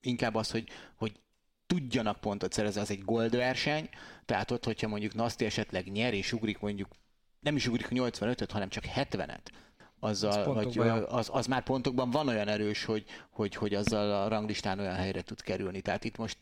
[0.00, 1.12] inkább az, hogy, hogy
[1.66, 3.88] tudjanak pontot szerezni, az egy gold verseny,
[4.24, 6.88] tehát ott, hogyha mondjuk Nasti esetleg nyer és ugrik mondjuk,
[7.40, 9.44] nem is ugrik 85-öt, hanem csak 70-et,
[10.00, 10.78] azzal, vagy
[11.08, 15.22] az, az már pontokban van olyan erős, hogy, hogy, hogy azzal a ranglistán olyan helyre
[15.22, 15.80] tud kerülni.
[15.80, 16.38] Tehát itt most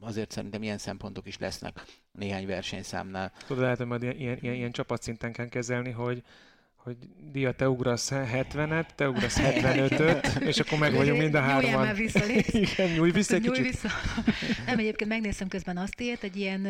[0.00, 3.32] azért szerintem ilyen szempontok is lesznek néhány versenyszámnál.
[3.46, 6.22] Tudod, lehet, hogy majd ilyen, ilyen, ilyen csapatszinten kell kezelni, hogy
[6.82, 6.96] hogy
[7.32, 11.72] Dia, te ugrasz 70-et, te ugrasz 75-öt, és akkor meg vagyunk mind a hárman.
[11.72, 12.20] Nyúljál vissza,
[12.58, 13.72] Igen, nyújj vissza egy nyújj kicsit.
[13.72, 13.88] Vissza.
[14.66, 16.66] Nem, egyébként megnéztem közben azt ért, egy ilyen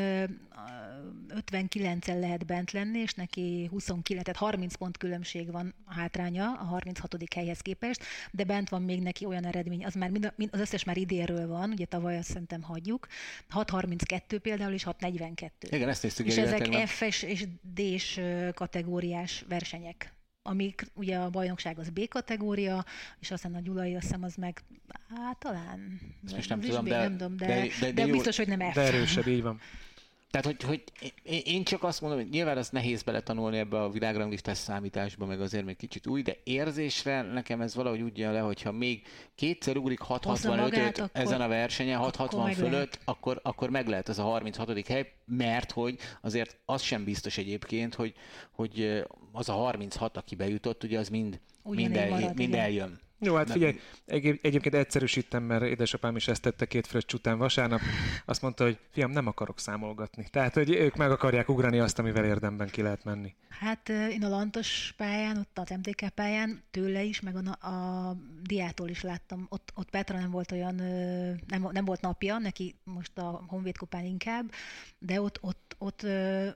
[1.50, 6.64] 59-en lehet bent lenni, és neki 29, tehát 30 pont különbség van a hátránya a
[6.64, 7.16] 36.
[7.34, 10.84] helyhez képest, de bent van még neki olyan eredmény, az már mind, mind, az összes
[10.84, 13.06] már idénről van, ugye tavaly azt szerintem hagyjuk,
[13.54, 15.50] 6.32 például, és 6.42.
[15.70, 17.44] Igen, ezt néztük És ezek F-es és
[17.74, 18.20] D-s
[18.54, 20.01] kategóriás versenyek
[20.42, 22.84] amik ugye a bajnokság az B kategória,
[23.18, 24.62] és aztán a Gyulai azt hiszem az meg,
[25.08, 26.00] hát talán,
[26.36, 28.74] és nem, tudom, de, nem tudom, de, de, de, de, de biztos, hogy nem F.
[28.74, 29.60] De erősebb, így van.
[30.32, 30.82] Tehát, hogy, hogy
[31.44, 35.64] én csak azt mondom, hogy nyilván az nehéz beletanulni ebbe a világranglistás számításba, meg azért
[35.64, 39.02] még kicsit új, de érzésre nekem ez valahogy úgy jön le, hogyha még
[39.34, 43.00] kétszer ugrik 665 ezen a versenyen, 660 fölött, lehet.
[43.04, 44.86] akkor, akkor meg lehet ez a 36.
[44.86, 48.14] hely, mert hogy azért az sem biztos egyébként, hogy,
[48.50, 53.00] hogy az a 36, aki bejutott, ugye az mind, mind, el, mind eljön.
[53.24, 57.80] Jó, hát figyelj, egy, egyébként egyszerűsítem, mert édesapám is ezt tette két fröccs után vasárnap.
[58.24, 60.26] Azt mondta, hogy fiam, nem akarok számolgatni.
[60.30, 63.34] Tehát, hogy ők meg akarják ugrani azt, amivel érdemben ki lehet menni.
[63.48, 68.88] Hát én a Lantos pályán, ott az MTK pályán, tőle is, meg a, a diától
[68.88, 69.46] is láttam.
[69.48, 70.74] Ott, ott Petra nem volt olyan,
[71.46, 74.52] nem, nem volt napja, neki most a Honvéd kupán inkább,
[74.98, 76.02] de ott, ott, ott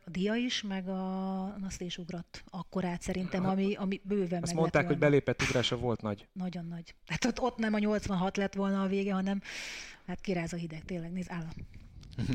[0.04, 4.82] a dia is, meg a Naszt is ugrott akkorát szerintem, ami, ami bőven Azt mondták,
[4.82, 4.88] volna.
[4.88, 6.26] hogy belépett ugrása volt nagy.
[6.56, 6.94] Nagyon nagy.
[7.06, 9.42] Hát ott, ott nem a 86 lett volna a vége, hanem
[10.06, 11.52] hát kiráz a hideg, tényleg, nézd, állam.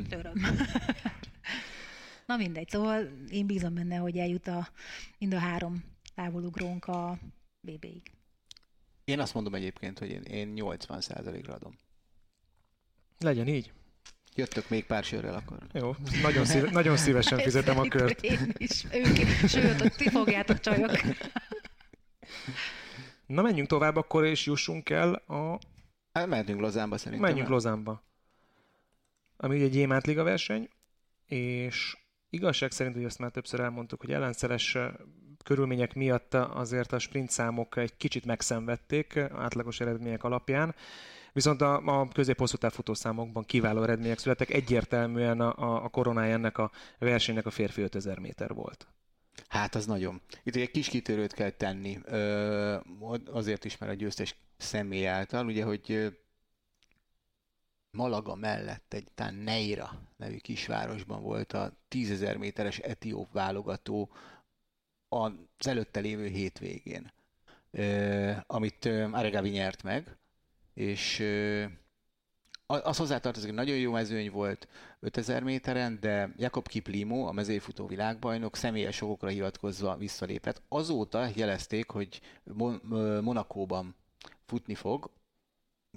[0.10, 0.34] Öröm.
[2.28, 4.68] Na mindegy, szóval én bízom benne, hogy eljut a,
[5.18, 5.84] mind a három
[6.16, 7.20] távolugrónk a
[7.60, 8.12] BB-ig.
[9.04, 11.78] Én azt mondom egyébként, hogy én, én 80%-ra adom.
[13.20, 13.72] Legyen így.
[14.36, 15.58] Jöttök még pár sörrel akkor.
[15.74, 18.22] Jó, nagyon, szíve, nagyon szívesen fizetem a kört.
[18.22, 20.92] Én is, ők, sőt, ti fogjátok csajok.
[23.32, 25.60] Na menjünk tovább akkor, és jussunk el a...
[26.13, 27.28] Hát mehetünk Lozánba szerintem.
[27.28, 28.04] Menjünk Lozánba.
[29.38, 30.70] Ami egy Gyémánt Liga verseny,
[31.26, 31.98] és
[32.30, 34.78] igazság szerint, hogy ezt már többször elmondtuk, hogy ellenszeres
[35.44, 40.76] körülmények miatt azért a sprint számok egy kicsit megszenvedték átlagos eredmények alapján,
[41.34, 47.46] viszont a, a középhosszú futószámokban kiváló eredmények születtek, egyértelműen a, a koronája ennek a versenynek
[47.46, 48.88] a férfi 5000 méter volt.
[49.48, 50.22] Hát az nagyon.
[50.44, 52.00] Itt egy kis kitörőt kell tenni,
[53.26, 56.13] azért is, mert a győztes személy által, ugye, hogy
[57.91, 64.12] Malaga mellett egy tán Neira nevű kisvárosban volt a 10.000 méteres etióp válogató
[65.08, 67.13] az előtte lévő hétvégén,
[68.48, 70.17] amit Aregavi nyert meg,
[70.74, 71.24] és
[72.72, 74.68] az hozzátartozik, hogy nagyon jó mezőny volt
[75.00, 80.62] 5000 méteren, de Jakob Kiplimo, a mezőfutó világbajnok személyes okokra hivatkozva visszalépett.
[80.68, 82.84] Azóta jelezték, hogy Mon-
[83.22, 83.96] Monakóban
[84.46, 85.10] futni fog,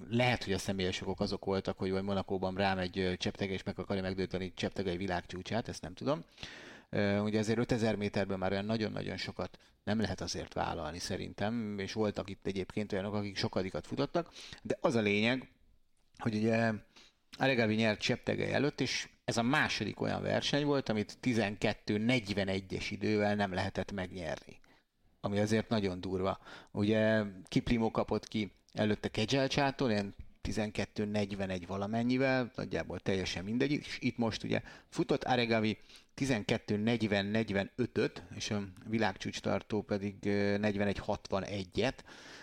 [0.09, 4.03] lehet, hogy a személyes okok azok voltak, hogy vagy Monakóban rámegy Cseptege és meg akarja
[4.03, 6.25] megdönteni Cseptegei világcsúcsát, ezt nem tudom.
[7.25, 12.31] Ugye azért 5000 méterben már olyan nagyon-nagyon sokat nem lehet azért vállalni szerintem, és voltak
[12.31, 14.33] itt egyébként olyanok, akik sokadikat futottak,
[14.63, 15.49] de az a lényeg,
[16.19, 16.73] hogy ugye
[17.39, 23.53] Aregavi nyert Cseptegei előtt, és ez a második olyan verseny volt, amit 12-41-es idővel nem
[23.53, 24.59] lehetett megnyerni.
[25.21, 26.39] Ami azért nagyon durva.
[26.71, 30.15] Ugye Kiplimo kapott ki előtte Kegyelcsától, ilyen
[30.49, 35.79] 12-41 valamennyivel, nagyjából teljesen mindegy, és itt most ugye futott Aregavi
[36.17, 41.95] 12-40-45-öt, és a világcsúcs tartó pedig 41-61-et,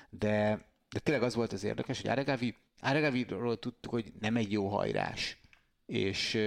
[0.10, 4.67] de, de tényleg az volt az érdekes, hogy Aregavi, Aregaviról tudtuk, hogy nem egy jó
[4.67, 5.38] hajrás,
[5.86, 6.39] és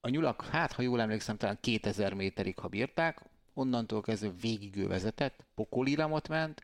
[0.00, 3.22] a nyulak, hát ha jól emlékszem, talán 2000 méterig, ha bírták,
[3.54, 6.62] onnantól kezdve végig ő vezetett, pokoliramot ment,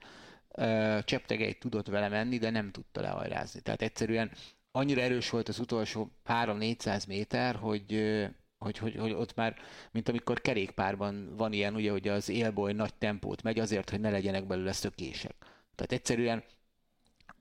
[1.04, 3.60] Cseptegei tudott vele menni, de nem tudta lehajrázni.
[3.60, 4.30] Tehát egyszerűen
[4.70, 8.18] annyira erős volt az utolsó 3-400 méter, hogy,
[8.58, 9.56] hogy, hogy, hogy ott már,
[9.90, 14.10] mint amikor kerékpárban van ilyen, ugye, hogy az élboly nagy tempót megy azért, hogy ne
[14.10, 15.34] legyenek belőle szökések.
[15.74, 16.44] Tehát egyszerűen,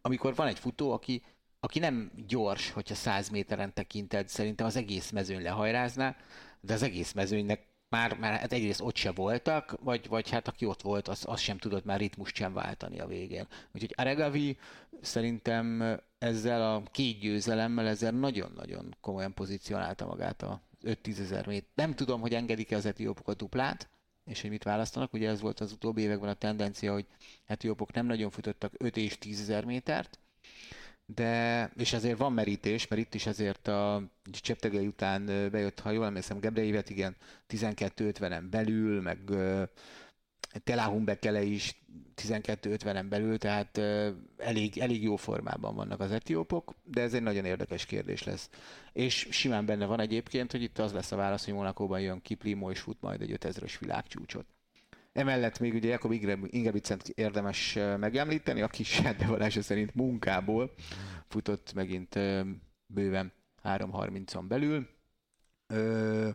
[0.05, 1.23] amikor van egy futó, aki,
[1.59, 6.15] aki nem gyors, hogyha 100 méteren tekinted, szerintem az egész mezőn lehajrázná,
[6.61, 10.65] de az egész mezőnynek már, már hát egyrészt ott se voltak, vagy, vagy hát aki
[10.65, 13.47] ott volt, az, az sem tudott már ritmust sem váltani a végén.
[13.73, 14.57] Úgyhogy Aregavi
[15.01, 21.69] szerintem ezzel a két győzelemmel ezzel nagyon-nagyon komolyan pozícionálta magát a 5-10 ezer méter.
[21.75, 23.89] Nem tudom, hogy engedik-e az etiópok a duplát,
[24.25, 25.13] és hogy mit választanak.
[25.13, 27.05] Ugye ez volt az utóbbi években a tendencia, hogy
[27.45, 30.19] etiópok nem nagyon futottak 5 és 10 ezer métert,
[31.05, 36.05] de, és ezért van merítés, mert itt is azért a Cseptegei után bejött, ha jól
[36.05, 37.15] emlékszem, Gebreivet, igen,
[37.49, 39.19] 12-50-en belül, meg
[40.63, 41.84] Telahum Bekele is
[42.21, 43.77] 12-50-en belül, tehát
[44.38, 48.49] elég, elég jó formában vannak az etiópok, de ez egy nagyon érdekes kérdés lesz.
[48.93, 52.71] És simán benne van egyébként, hogy itt az lesz a válasz, hogy Monakóban jön Kiplimo
[52.71, 54.45] és fut majd egy 5000-es világcsúcsot.
[55.13, 58.84] Emellett még ugye Jakob Ingebrigtsen érdemes megemlíteni, aki
[59.17, 60.73] bevallása szerint munkából
[61.27, 62.19] futott megint
[62.88, 64.88] bőven 3.30-on belül.
[65.67, 66.29] Ö,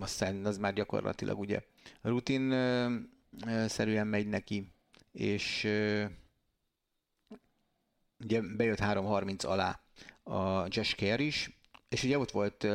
[0.00, 1.62] aztán az már gyakorlatilag ugye
[2.02, 2.50] rutin
[3.66, 4.72] szerűen megy neki,
[5.12, 5.64] és
[8.18, 9.80] ugye bejött 3.30 alá
[10.22, 12.66] a Josh Kerr is, és ugye ott volt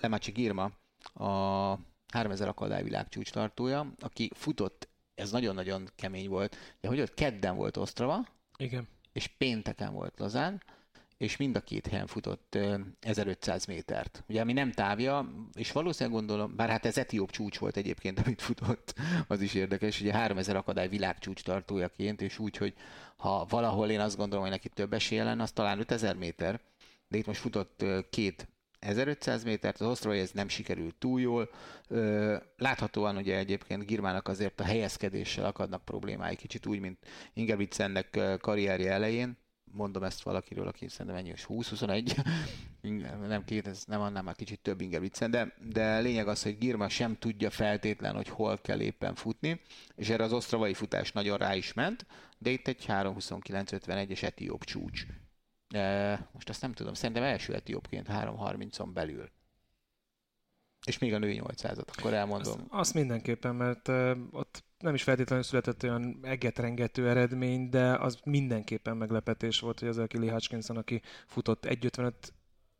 [0.00, 0.70] Lemacsi Girma,
[1.12, 7.56] a 3000 akadály világcsúcs tartója, aki futott, ez nagyon-nagyon kemény volt, de hogy ott kedden
[7.56, 8.88] volt Osztrava, Igen.
[9.12, 10.62] és pénteken volt Lazán,
[11.24, 12.58] és mind a két helyen futott
[13.00, 14.24] 1500 métert.
[14.28, 18.42] Ugye, ami nem távja, és valószínűleg gondolom, bár hát ez etióp csúcs volt egyébként, amit
[18.42, 18.94] futott,
[19.26, 22.74] az is érdekes, ugye 3000 akadály világcsúcs tartójaként, és úgy, hogy
[23.16, 26.60] ha valahol én azt gondolom, hogy neki több esélye lenne, az talán 5000 méter,
[27.08, 31.50] de itt most futott két 1500 métert, az osztrai ez nem sikerült túl jól.
[32.56, 36.98] Láthatóan ugye egyébként Girmának azért a helyezkedéssel akadnak problémái, kicsit úgy, mint
[37.32, 39.36] Ingebrigtsennek karrierje elején,
[39.74, 42.26] mondom ezt valakiről, aki szerintem ennyi, 20-21,
[43.28, 46.88] nem két, ez nem annál már kicsit több Ingebrigtsen, de, de lényeg az, hogy Girma
[46.88, 49.60] sem tudja feltétlen, hogy hol kell éppen futni,
[49.94, 52.06] és erre az osztravai futás nagyon rá is ment,
[52.38, 55.06] de itt egy 3.29.51-es etióp csúcs
[56.32, 59.30] most azt nem tudom, szerintem első etiópként 3.30-on belül.
[60.86, 62.52] És még a női 800-at, akkor elmondom.
[62.52, 63.88] Azt, azt mindenképpen, mert
[64.30, 69.98] ott nem is feltétlenül született olyan egetrengető eredmény, de az mindenképpen meglepetés volt, hogy az
[69.98, 72.12] a Lee Hutchinson, aki futott 1.55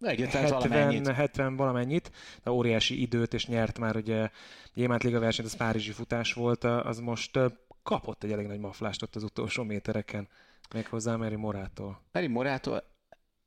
[0.00, 1.08] 70, valamennyit.
[1.08, 2.10] 70 valamennyit,
[2.42, 4.30] de óriási időt, és nyert már ugye
[4.74, 7.38] Gyémánt Liga versenyt, az párizsi futás volt, az most
[7.82, 10.28] kapott egy elég nagy maflást ott az utolsó métereken.
[10.74, 12.00] Méghozzá Meri Morától.
[12.12, 12.82] Meri Morától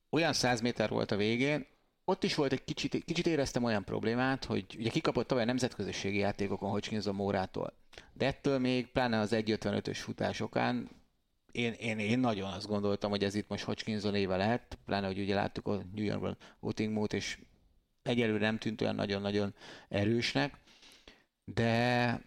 [0.09, 1.65] olyan 100 méter volt a végén,
[2.09, 6.69] ott is volt egy kicsit, kicsit éreztem olyan problémát, hogy ugye kikapott tavaly nemzetközösségi játékokon
[6.69, 7.73] Hodgkinson Mórától.
[8.13, 10.89] De ettől még, pláne az 1.55-ös futásokán,
[11.51, 15.19] én, én, én nagyon azt gondoltam, hogy ez itt most Hodgkinson éve lehet, pláne, hogy
[15.19, 17.39] ugye láttuk a New Yorkban Otingmót, és
[18.03, 19.53] egyelőre nem tűnt olyan nagyon-nagyon
[19.89, 20.53] erősnek,
[21.45, 22.21] de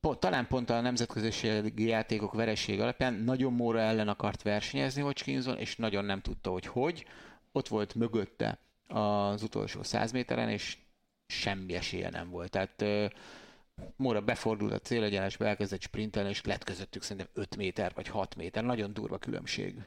[0.00, 5.76] pont, talán pont a nemzetközi játékok vereség alapján nagyon Móra ellen akart versenyezni Hodgkinson, és
[5.76, 7.06] nagyon nem tudta, hogy hogy.
[7.52, 10.76] Ott volt mögötte az utolsó száz méteren, és
[11.26, 12.50] semmi esélye nem volt.
[12.50, 12.84] Tehát
[13.96, 18.64] Móra befordult a célegyenesbe, elkezdett sprintelni, és lett közöttük szerintem 5 méter vagy 6 méter.
[18.64, 19.84] Nagyon durva különbség.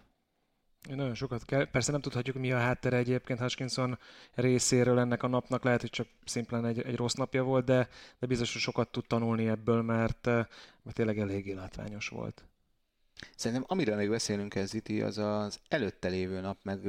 [0.89, 1.69] Nagyon sokat kell.
[1.69, 3.99] Persze nem tudhatjuk, mi a háttere egyébként Hutchinson
[4.33, 5.63] részéről ennek a napnak.
[5.63, 9.05] Lehet, hogy csak szimplán egy, egy rossz napja volt, de, de biztos, hogy sokat tud
[9.07, 12.43] tanulni ebből, mert, mert tényleg eléggé látványos volt.
[13.35, 16.85] Szerintem amiről még beszélünk ez itt, az az előtte lévő nap, meg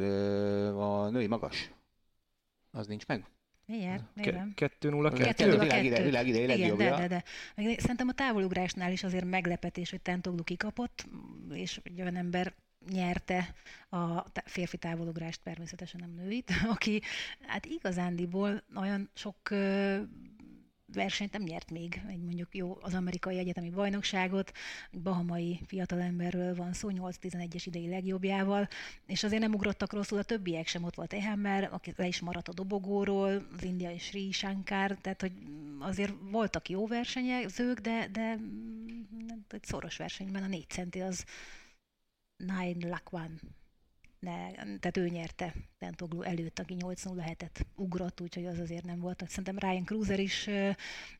[0.76, 1.70] a női magas.
[2.70, 3.24] Az nincs meg?
[3.66, 4.04] Miért?
[4.14, 7.24] Miért 2 0 2 2 világ ide, világ ide, Igen, de, de, de.
[7.56, 11.06] Meg szerintem a távolugrásnál is azért meglepetés, hogy Tentoglu kikapott,
[11.50, 12.54] és egy olyan ember
[12.90, 13.54] nyerte
[13.90, 17.02] a férfi távolugrást, természetesen nem nőit, aki
[17.46, 19.36] hát igazándiból olyan sok
[20.92, 24.52] versenyt nem nyert még, egy mondjuk jó az amerikai egyetemi bajnokságot,
[24.90, 28.68] egy bahamai fiatalemberről van szó, 8-11-es idei legjobbjával,
[29.06, 32.48] és azért nem ugrottak rosszul, a többiek sem ott volt Ehammer, aki le is maradt
[32.48, 35.32] a dobogóról, az indiai Sri Shankar, tehát hogy
[35.78, 38.34] azért voltak jó versenyzők, de, de
[39.26, 41.24] nem, egy szoros versenyben a négy centi az
[42.36, 43.40] Nine Lakwan
[44.20, 49.24] ne, tehát ő nyerte Tentoglu előtt, aki 8-0-7-et ugrott, úgyhogy az azért nem volt.
[49.28, 50.48] Szerintem Ryan Cruiser is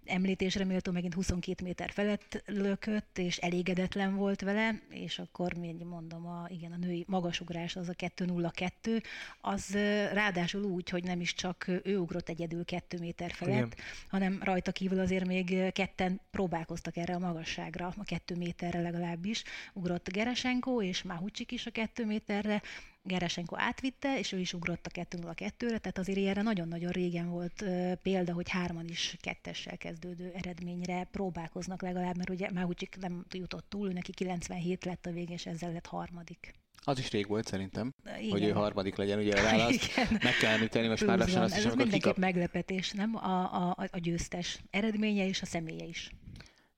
[0.05, 6.27] említésre méltó, megint 22 méter felett lökött, és elégedetlen volt vele, és akkor még mondom,
[6.27, 9.03] a, igen, a női magasugrás az a 2-0-2,
[9.41, 9.75] az
[10.13, 13.87] ráadásul úgy, hogy nem is csak ő ugrott egyedül 2 méter felett, igen.
[14.09, 19.45] hanem rajta kívül azért még ketten próbálkoztak erre a magasságra, a 2 méterre legalábbis.
[19.73, 22.63] Ugrott Geresenko és Mahucsik is a 2 méterre,
[23.09, 27.65] Geresenko átvitte, és ő is ugrott a 2-0-2-re, tehát azért ilyenre nagyon-nagyon régen volt
[28.03, 33.65] példa, hogy hárman is kettessel kezdődő eredményre próbálkoznak legalább, mert ugye már úgy nem jutott
[33.69, 36.55] túl, ő neki 97 lett a vége, és ezzel lett harmadik.
[36.85, 38.31] Az is rég volt szerintem, igen.
[38.31, 39.97] hogy ő harmadik legyen, ugye a választ.
[40.11, 42.17] Meg kell említeni most már lassan azt is, Ez mindenképp kikap...
[42.17, 43.17] meglepetés, nem?
[43.17, 46.11] A, a, a győztes eredménye és a személye is.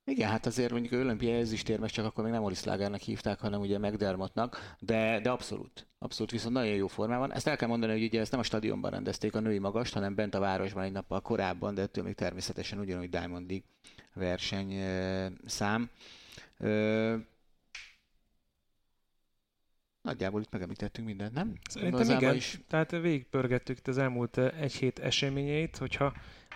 [0.05, 4.75] Igen, hát azért mondjuk olimpiai ezüstérmes csak akkor még nem Lagernek hívták, hanem ugye McDermottnak,
[4.79, 5.87] de, de abszolút.
[6.03, 7.33] Abszolút, viszont nagyon jó formában.
[7.33, 10.15] Ezt el kell mondani, hogy ugye ezt nem a stadionban rendezték a női magast, hanem
[10.15, 13.67] bent a városban egy nappal korábban, de ettől még természetesen ugyanúgy Diamond League
[14.13, 14.73] verseny
[15.45, 15.89] szám.
[20.01, 21.53] Nagyjából itt megemlítettünk mindent, nem?
[21.69, 22.35] Szerintem igen.
[22.35, 22.59] Is...
[22.67, 26.13] Tehát végigpörgettük az elmúlt egy hét eseményeit, hogyha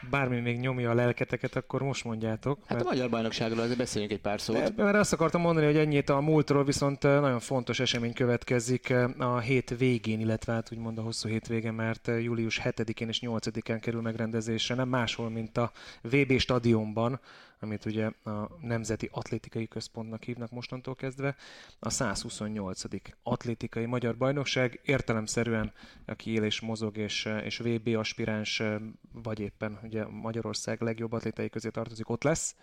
[0.10, 2.60] bármi még nyomja a lelketeket, akkor most mondjátok.
[2.66, 2.86] Hát mert...
[2.86, 4.74] a magyar bajnokságról azért beszéljünk egy pár szót.
[4.74, 9.40] De, mert azt akartam mondani, hogy ennyit a múltról, viszont nagyon fontos esemény következik a
[9.40, 14.76] hét végén, illetve hát úgymond a hosszú hétvége, mert július 7-én és 8-án kerül megrendezésre,
[14.76, 17.20] nem máshol, mint a VB stadionban,
[17.60, 21.36] amit ugye a Nemzeti Atlétikai Központnak hívnak mostantól kezdve,
[21.80, 22.82] a 128.
[23.24, 25.74] atlétikai magyar bajnokság, értelemszerűen
[26.06, 28.64] aki él és mozog és, és VB aspiráns,
[29.12, 32.56] vagy éppen ugye Magyarország legjobb atlétai közé tartozik, ott lesz,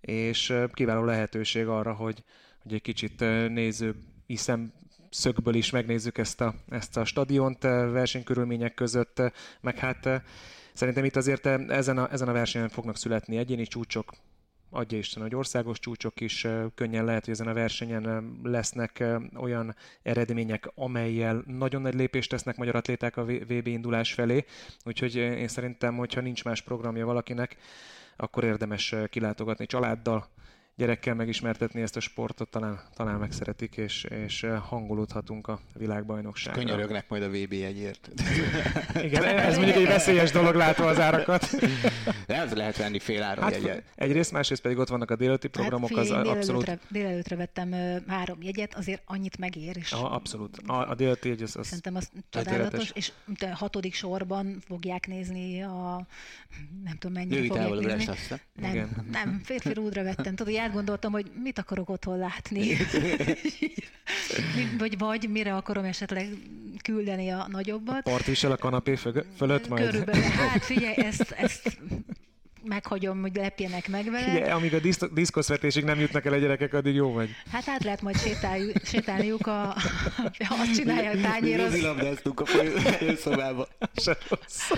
[0.00, 2.24] és kiváló lehetőség arra, hogy,
[2.62, 3.94] hogy egy kicsit néző
[4.26, 4.72] hiszem
[5.10, 9.22] szögből is megnézzük ezt a, ezt a stadiont versenykörülmények között,
[9.60, 10.22] meg hát
[10.72, 14.12] Szerintem itt azért ezen a, ezen a versenyen fognak születni egyéni csúcsok,
[14.72, 19.04] adja Isten, hogy országos csúcsok is könnyen lehet, hogy ezen a versenyen lesznek
[19.36, 24.44] olyan eredmények, amelyel nagyon nagy lépést tesznek magyar atléták a VB indulás felé.
[24.84, 27.56] Úgyhogy én szerintem, hogyha nincs más programja valakinek,
[28.16, 30.28] akkor érdemes kilátogatni családdal,
[30.76, 36.60] gyerekkel megismertetni ezt a sportot, talán, talán megszeretik, és, és hangolódhatunk a világbajnokságra.
[36.60, 38.08] Könyörögnek majd a VB egyért.
[39.02, 41.48] Igen, ez mondjuk egy veszélyes dolog látva az árakat.
[42.26, 43.82] De ez lehet venni fél áron hát, jegyet.
[43.94, 46.80] Egyrészt, másrészt pedig ott vannak a délelőtti hát programok, hát, figyelj, az délelőtre, abszolút...
[46.90, 49.76] Délelőtre vettem uh, három jegyet, azért annyit megér.
[49.76, 50.58] És Aha, abszolút.
[50.66, 55.62] A, a délelőtti jegy az, az Szerintem az csodálatos, és a hatodik sorban fogják nézni
[55.62, 56.06] a
[56.84, 58.14] nem tudom mennyi Női fogják nézni.
[58.52, 59.06] Nem, Igen.
[59.10, 60.34] nem, férfi rúdra vettem.
[60.34, 62.76] Tudod, átgondoltam, hogy mit akarok otthon látni.
[64.78, 66.28] vagy, vagy mire akarom esetleg
[66.82, 68.02] küldeni a nagyobbat.
[68.02, 68.94] Partvisel a kanapé
[69.36, 69.84] fölött majd?
[69.84, 70.22] Körülbelül.
[70.22, 71.78] Hát figyelj, ezt, ezt
[72.64, 74.36] meghagyom, hogy lepjenek meg vele.
[74.36, 77.30] Igen, amíg a diszk- diszkoszvetésig nem jutnak el a gyerekek, addig jó vagy.
[77.52, 79.52] Hát át lehet majd sétálj, sétálniuk, a,
[80.48, 81.60] ha azt csinálja a tányér.
[81.60, 81.66] Az...
[81.66, 82.44] Rövidlabdáztunk a
[83.16, 83.68] szobába.
[83.96, 84.70] Se rossz.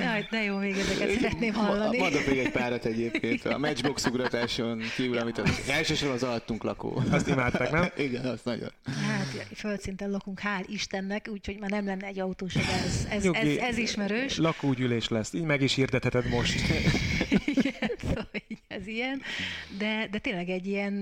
[0.00, 1.98] Jaj, de jó, még ezeket szeretném hallani.
[1.98, 3.44] Mondok még egy párat egyébként.
[3.44, 7.02] A matchbox ugratáson kívül, amit az, elsősorban az alattunk lakó.
[7.10, 7.88] Azt imádták, nem?
[7.96, 8.72] Igen, azt nagyon.
[8.84, 13.76] Hát, földszinten lakunk, hál' Istennek, úgyhogy már nem lenne egy autós, ez, ez, ez, ez
[13.78, 14.36] ismerős.
[14.36, 16.60] Lakógyűlés lesz, így meg is hirdetheted most.
[18.88, 19.22] Ilyen.
[19.78, 20.94] De, de tényleg egy ilyen,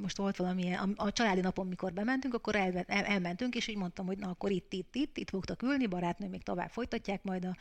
[0.00, 3.76] most volt valamilyen, a, a családi napon, mikor bementünk, akkor el, el, elmentünk, és így
[3.76, 7.44] mondtam, hogy na akkor itt, itt, itt, itt fogtak ülni, barátnő még tovább folytatják majd
[7.44, 7.56] a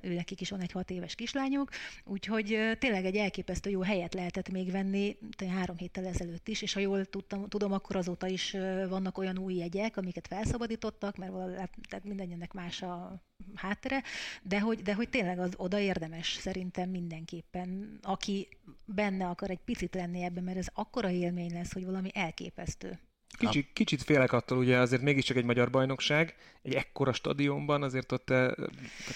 [0.00, 1.70] ő is van egy hat éves kislányuk,
[2.04, 5.16] úgyhogy tényleg egy elképesztő jó helyet lehetett még venni
[5.48, 8.50] három héttel ezelőtt is, és ha jól tudtam, tudom, akkor azóta is
[8.88, 11.32] vannak olyan új jegyek, amiket felszabadítottak, mert
[11.88, 13.22] tehát mindannyinek más a
[13.54, 14.02] háttere,
[14.42, 18.48] de hogy, de hogy tényleg az oda érdemes szerintem mindenképpen, aki
[18.94, 22.98] benne akar egy picit lenni ebben, mert ez akkora élmény lesz, hogy valami elképesztő.
[23.38, 28.30] Kicsit, kicsit félek attól, ugye azért mégiscsak egy magyar bajnokság, egy ekkora stadionban, azért ott
[28.30, 28.50] eh,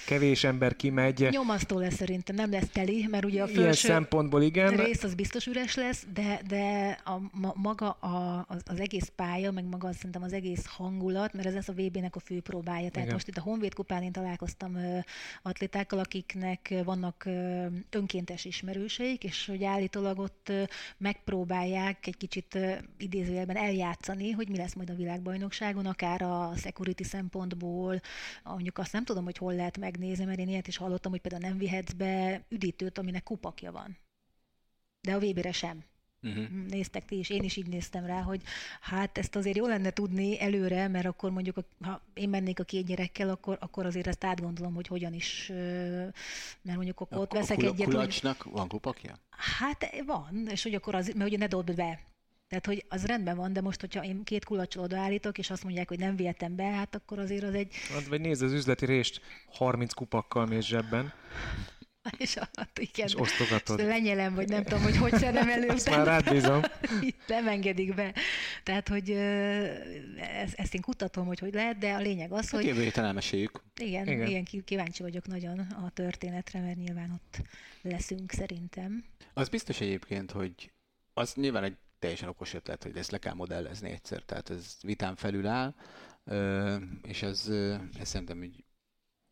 [0.07, 1.29] kevés ember kimegy.
[1.31, 4.77] Nyomasztó lesz szerintem, nem lesz teli, mert ugye a felső Ilyen szempontból igen.
[4.77, 9.51] rész az biztos üres lesz, de, de a, ma, maga a, az, az, egész pálya,
[9.51, 12.91] meg maga az, szerintem az egész hangulat, mert ez lesz a VB-nek a fő próbája.
[12.91, 13.13] Tehát igen.
[13.13, 14.99] most itt a Honvéd kupán én találkoztam ö,
[15.43, 20.63] atlétákkal, akiknek vannak ö, önkéntes ismerőseik, és hogy állítólag ott ö,
[20.97, 27.03] megpróbálják egy kicsit ö, idézőjelben eljátszani, hogy mi lesz majd a világbajnokságon, akár a security
[27.03, 28.01] szempont szempontból,
[28.45, 31.49] mondjuk azt nem tudom, hogy hol lehet megnézni, mert én ilyet is hallottam, hogy például
[31.49, 33.99] nem vihetsz be üdítőt, aminek kupakja van.
[35.01, 35.85] De a vb sem.
[36.23, 36.67] uh-huh.
[36.69, 38.43] néztek ti is, én is így néztem rá, hogy
[38.81, 42.87] hát ezt azért jó lenne tudni előre, mert akkor mondjuk, ha én mennék a két
[42.87, 45.47] gyerekkel, akkor, akkor azért ezt átgondolom, hogy hogyan is,
[46.63, 47.89] mert mondjuk akkor ott veszek a egyet.
[47.89, 48.53] Kulacsnak hogy...
[48.53, 49.19] van klubakja?
[49.31, 52.01] Hát van, és hogy akkor az, mert ugye ne dobd be.
[52.49, 55.89] Tehát, hogy az rendben van, de most, hogyha én két kulacsot odaállítok, és azt mondják,
[55.89, 57.75] hogy nem vihetem be, hát akkor azért az egy...
[57.93, 61.13] Hát, vagy nézd az üzleti rést, 30 kupakkal mész zsebben.
[62.19, 63.07] És, hát, igen.
[63.07, 63.79] és osztogatod.
[63.79, 65.69] És lenyelem, vagy nem tudom, hogy hogy szedem elő.
[65.69, 66.63] Azt már rád bízom.
[67.27, 68.15] nem engedik be.
[68.63, 72.65] Tehát, hogy ezt, ezt én kutatom, hogy hogy lehet, de a lényeg az, hát hogy...
[72.65, 73.63] Jövő héten elmeséljük.
[73.81, 77.43] Igen, igen, igen, kíváncsi vagyok nagyon a történetre, mert nyilván ott
[77.83, 79.05] leszünk szerintem.
[79.35, 80.73] Az biztos egyébként, hogy
[81.15, 81.77] az nyilván egy
[82.07, 85.75] teljesen okos ötlet, hogy ezt le kell modellezni egyszer, tehát ez vitán felül áll,
[87.03, 87.49] és ez,
[87.99, 88.65] ez szerintem hogy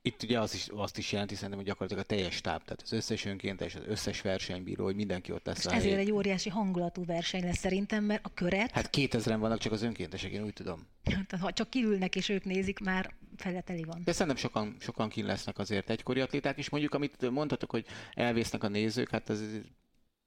[0.03, 2.93] itt ugye az is, azt is jelenti szerintem, hogy gyakorlatilag a teljes stáb, tehát az
[2.93, 5.67] összes önkéntes, az összes versenybíró, hogy mindenki ott lesz.
[5.67, 5.99] ezért helyén.
[5.99, 8.71] egy óriási hangulatú verseny lesz szerintem, mert a köret...
[8.71, 10.87] Hát 2000 vannak csak az önkéntesek, én úgy tudom.
[11.03, 14.03] Tehát ha csak kiülnek és ők nézik, már feleteli van.
[14.05, 18.65] De szerintem sokan, sokan kin lesznek azért egykori atléták, és mondjuk, amit mondhatok, hogy elvésznek
[18.65, 19.41] a nézők, hát ez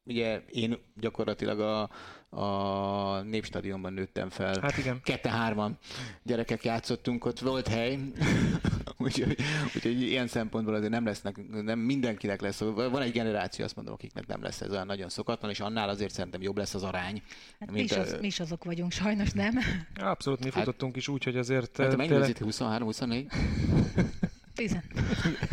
[0.07, 1.89] ugye én gyakorlatilag a,
[2.29, 4.59] a Népstadionban nőttem fel.
[4.61, 5.01] Hát igen.
[5.03, 5.77] Kette-hárman
[6.23, 7.99] gyerekek játszottunk, ott volt hely.
[8.97, 9.37] úgyhogy,
[9.75, 14.27] úgyhogy ilyen szempontból azért nem lesznek, nem mindenkinek lesz, van egy generáció, azt mondom, akiknek
[14.27, 17.21] nem lesz ez olyan nagyon szokatlan, és annál azért szerintem jobb lesz az arány.
[17.59, 18.17] Hát mi, is az, a...
[18.19, 19.59] mi is azok vagyunk, sajnos nem.
[19.95, 21.77] Abszolút, mi hát, futottunk is úgy, hogy azért...
[21.77, 22.35] Hát mennyi tényleg...
[22.39, 23.31] 23-24?
[24.55, 24.83] Tizen.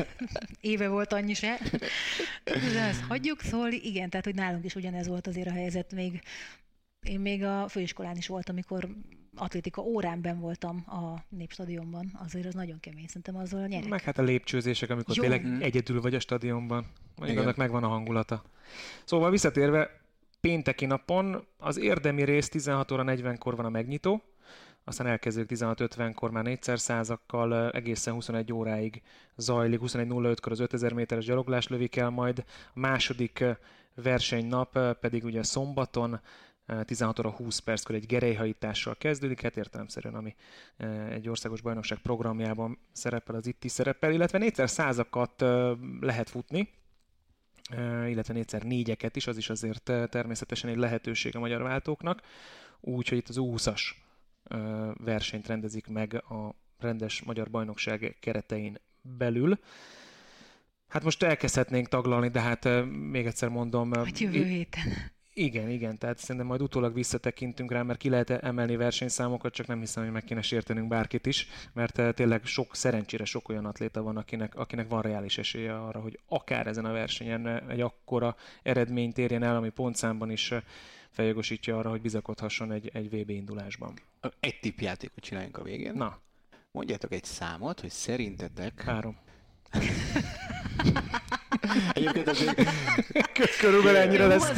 [0.61, 1.61] Éve volt annyi se.
[2.45, 6.23] De ezt hagyjuk, szóval igen, tehát hogy nálunk is ugyanez volt azért a helyzet még
[7.05, 8.89] én még a főiskolán is voltam, amikor
[9.37, 13.89] atlétika óránben voltam a Népstadionban, azért az nagyon kemény, szerintem azzal nyerek.
[13.89, 15.23] Meg hát a lépcsőzések, amikor Jó.
[15.23, 15.61] tényleg mm.
[15.61, 16.87] egyedül vagy a stadionban,
[17.17, 18.43] mondjuk annak megvan a hangulata.
[19.05, 20.01] Szóval visszatérve,
[20.41, 24.23] pénteki napon az érdemi rész 16 óra 40-kor van a megnyitó,
[24.85, 29.03] aztán elkezdődik 16.50-kor már 400 százakkal, egészen 21 óráig
[29.37, 32.45] zajlik, 21.05-kor az 5000 méteres gyaloglás lövik el majd,
[32.75, 33.45] a második
[33.95, 36.21] versenynap pedig ugye szombaton
[36.85, 40.35] 16 óra 20 perckor egy gerelyhajítással kezdődik, hát értelemszerűen, ami
[41.11, 45.45] egy országos bajnokság programjában szerepel, az itt is szerepel, illetve 400 százakat
[46.01, 46.69] lehet futni,
[48.07, 52.23] illetve négyszer négyeket is, az is azért természetesen egy lehetőség a magyar váltóknak,
[52.81, 53.81] úgyhogy itt az 20-as
[54.95, 59.59] versenyt rendezik meg a rendes magyar bajnokság keretein belül.
[60.89, 62.69] Hát most elkezdhetnénk taglalni, de hát
[63.11, 63.93] még egyszer mondom...
[63.93, 65.13] Hát jövő héten.
[65.37, 69.79] Igen, igen, tehát szerintem majd utólag visszatekintünk rá, mert ki lehet emelni versenyszámokat, csak nem
[69.79, 74.17] hiszem, hogy meg kéne sértenünk bárkit is, mert tényleg sok, szerencsére sok olyan atléta van,
[74.17, 79.43] akinek, akinek van reális esélye arra, hogy akár ezen a versenyen egy akkora eredményt érjen
[79.43, 80.53] el, ami pontszámban is
[81.11, 83.95] feljogosítja arra, hogy bizakodhasson egy, egy VB indulásban.
[84.41, 85.95] Egy tippjátékot csináljunk a végén.
[85.95, 86.19] Na.
[86.73, 88.83] Mondjátok egy számot, hogy szerintetek...
[88.83, 89.17] Három.
[91.93, 92.63] Egyébként azért...
[93.61, 94.53] Körülbelül ennyire lesz.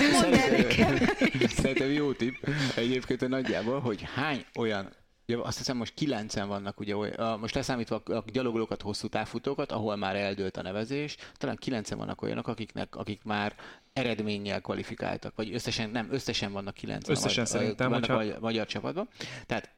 [1.48, 2.34] Szerintem jó tipp.
[2.76, 4.88] Egyébként nagyjából, hogy hány olyan
[5.28, 6.94] Ja, azt hiszem most kilencen vannak, ugye,
[7.40, 12.48] most leszámítva a gyalogolókat, hosszú távfutókat, ahol már eldőlt a nevezés, talán kilencen vannak olyanok,
[12.48, 13.54] akiknek, akik már
[13.92, 18.36] eredménnyel kvalifikáltak, vagy összesen, nem, összesen vannak kilencen összesen a, szerintem, vannak hogyha...
[18.36, 19.08] a magyar csapatban.
[19.46, 19.74] Tehát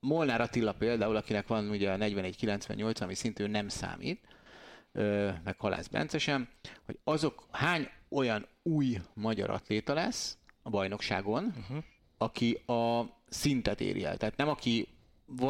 [0.00, 4.20] Molnár Attila például, akinek van ugye a 41-98, ami szintén nem számít,
[5.44, 6.48] meg Halász Bence sem,
[6.86, 11.84] hogy azok hány olyan új magyar atléta lesz a bajnokságon, uh-huh.
[12.18, 14.16] aki a szintet éri el.
[14.16, 14.88] Tehát nem aki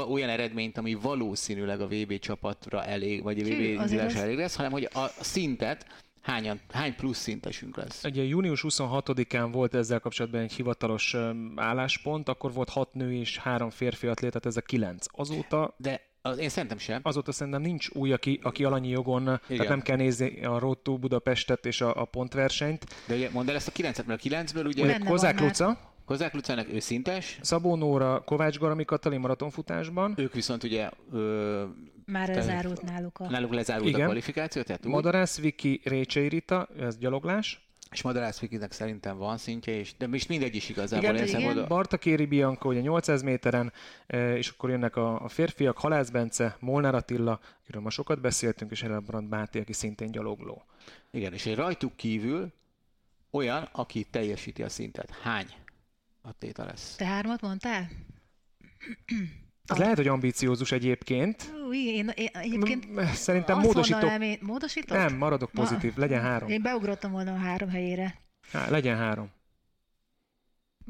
[0.09, 4.73] olyan eredményt, ami valószínűleg a VB csapatra elég, vagy a VB indulásra elég lesz, hanem
[4.73, 5.87] hogy a szintet
[6.23, 8.05] hányan, hány plusz szintesünk lesz?
[8.05, 11.17] Ugye június 26-án volt ezzel kapcsolatban egy hivatalos
[11.57, 15.07] álláspont, akkor volt hat nő és három férfi atléta, ez a kilenc.
[15.13, 15.75] Azóta...
[15.77, 17.01] De az, én szerintem sem.
[17.03, 19.41] Azóta szerintem nincs új, aki, aki alanyi jogon, Igen.
[19.49, 22.87] tehát nem kell nézni a Road to Budapestet és a, a pontversenyt.
[23.07, 24.83] De ugye, mondd el ezt a 9-et, mert a 9-ből ugye...
[24.83, 27.39] ugye Kozák Luca, Kozák Lucának ő szintes.
[27.43, 30.15] Szabó Nóra, Kovács Garami Katalin maratonfutásban.
[30.17, 30.91] Ők viszont ugye...
[31.13, 31.65] Ö,
[32.07, 33.31] Már lezárult náluk a...
[33.31, 34.01] Náluk lezárult Igen.
[34.01, 34.93] a kvalifikáció, tehát úgy.
[34.93, 37.68] Madarász Viki, Récsei Rita, ez gyaloglás.
[37.91, 41.15] És Madarász Vikinek szerintem van szintje, és, de most mindegy is igazából.
[41.15, 41.45] Igen, igen.
[41.45, 41.67] Oda...
[41.67, 43.73] Bartakéri Bianca, ugye 800 méteren,
[44.35, 48.83] és akkor jönnek a, a férfiak, Halász Bence, Molnár Attila, akiről ma sokat beszéltünk, és
[48.83, 50.65] Elbrand Máté, aki szintén gyalogló.
[51.11, 52.53] Igen, és egy rajtuk kívül
[53.31, 55.11] olyan, aki teljesíti a szintet.
[55.23, 55.47] Hány
[56.23, 56.95] atléta lesz?
[56.97, 57.89] Te hármat mondtál?
[59.69, 59.81] Ez a...
[59.81, 61.53] lehet, hogy ambiciózus egyébként.
[61.67, 64.01] Ú, én, én, egyébként Szerintem módosítok.
[64.01, 64.97] Mondanám, én, módosítok?
[64.97, 65.93] Nem, maradok pozitív.
[65.95, 66.01] Ma...
[66.01, 66.49] Legyen három.
[66.49, 68.15] Én beugrottam volna a három helyére.
[68.53, 69.31] Há, legyen három.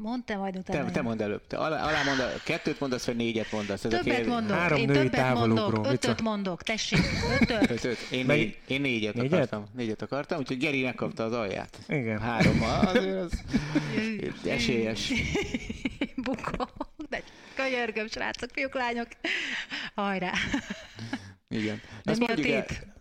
[0.01, 0.85] Mondd te majd utána.
[0.85, 1.47] Te, te mondd előbb.
[1.47, 3.83] Te alá, alá mond, kettőt mondasz, vagy négyet mondasz?
[3.83, 4.57] Ez többet a mondok.
[4.57, 5.87] Három Én többet mondok.
[5.87, 6.63] Ötöt mondok.
[6.63, 6.99] Tessék,
[7.41, 7.69] ötöt.
[7.69, 7.97] ötöt.
[8.11, 9.65] Én, négy, én négyet, négyet, akartam.
[9.73, 11.79] Négyet akartam, úgyhogy Geri megkapta az alját.
[11.87, 12.19] Igen.
[12.19, 12.61] Három.
[12.61, 15.11] Azért az esélyes.
[16.25, 16.71] Bukok.
[17.09, 17.23] De
[17.55, 19.07] könyörgöm, srácok, fiúk, lányok.
[19.95, 20.31] Hajrá.
[21.47, 21.81] Igen.
[22.03, 22.53] De Azt mi a tét?
[22.53, 22.93] El...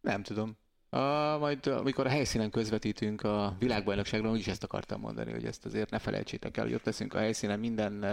[0.00, 0.56] Nem tudom.
[0.90, 5.90] A, majd amikor a helyszínen közvetítünk a világbajnokságról, úgyis ezt akartam mondani, hogy ezt azért
[5.90, 8.04] ne felejtsétek el, hogy ott leszünk a helyszínen minden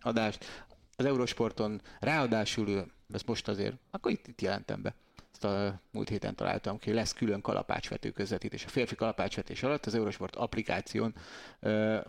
[0.00, 0.64] adást.
[0.96, 4.94] Az Eurosporton ráadásul, ezt most azért, akkor itt, itt jelentem be.
[5.32, 8.64] Ezt a múlt héten találtam ki, lesz külön kalapácsvető közvetítés.
[8.64, 11.14] A férfi kalapácsvetés alatt az Eurosport applikáción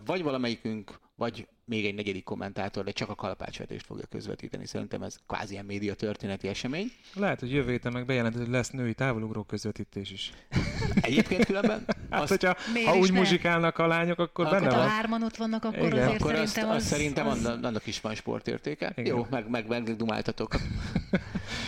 [0.05, 4.65] vagy valamelyikünk, vagy még egy negyedik kommentátor, de csak a kalapácsvetést fogja közvetíteni.
[4.65, 6.91] Szerintem ez kvázi ilyen média történeti esemény.
[7.13, 10.31] Lehet, hogy jövő héten meg bejelent, hogy lesz női távolugró közvetítés is.
[11.01, 11.85] Egyébként különben?
[12.09, 12.29] hát, azt...
[12.29, 12.55] hogyha
[12.85, 13.19] ha úgy ne?
[13.19, 14.83] muzsikálnak a lányok, akkor, akkor benne van.
[14.83, 15.91] Ha hárman ott vannak, akkor Igen.
[15.91, 16.83] azért akkor szerintem azt, az...
[16.83, 17.45] szerintem az...
[17.45, 18.93] annak is van sportértéke.
[18.95, 19.15] Igen.
[19.15, 20.55] Jó, meg, meg, meg dumáltatok.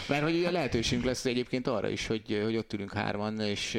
[0.10, 3.78] Mert hogy a lehetőségünk lesz egyébként arra is, hogy, hogy ott ülünk hárman, és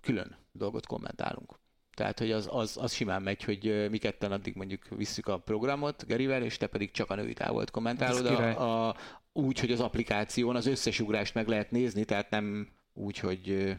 [0.00, 1.58] külön dolgot kommentálunk.
[1.98, 6.06] Tehát, hogy az, az, az simán megy, hogy mi ketten addig mondjuk visszük a programot
[6.06, 8.26] Gerivel, és te pedig csak a női távolt kommentálod.
[8.26, 8.96] A, a,
[9.32, 13.74] úgy, hogy az applikáción az összes ugrást meg lehet nézni, tehát nem úgy, hogy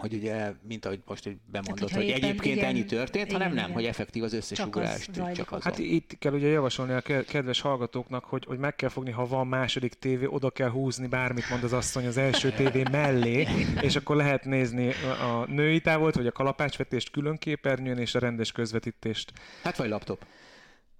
[0.00, 3.54] hogy ugye, mint ahogy most hogy bemondott, hát, hogy egyébként igen, ennyi történt, igen, hanem
[3.54, 3.76] nem, igen.
[3.76, 5.18] hogy effektív az összes csak ugrást.
[5.18, 8.88] Az csak az hát itt kell ugye javasolni a kedves hallgatóknak, hogy, hogy meg kell
[8.88, 12.82] fogni, ha van második tévé, oda kell húzni, bármit mond az asszony az első tévé
[12.90, 13.46] mellé,
[13.80, 18.52] és akkor lehet nézni a női távolt, vagy a kalapácsvetést külön képernyőn, és a rendes
[18.52, 19.32] közvetítést.
[19.62, 20.26] Hát vagy laptop.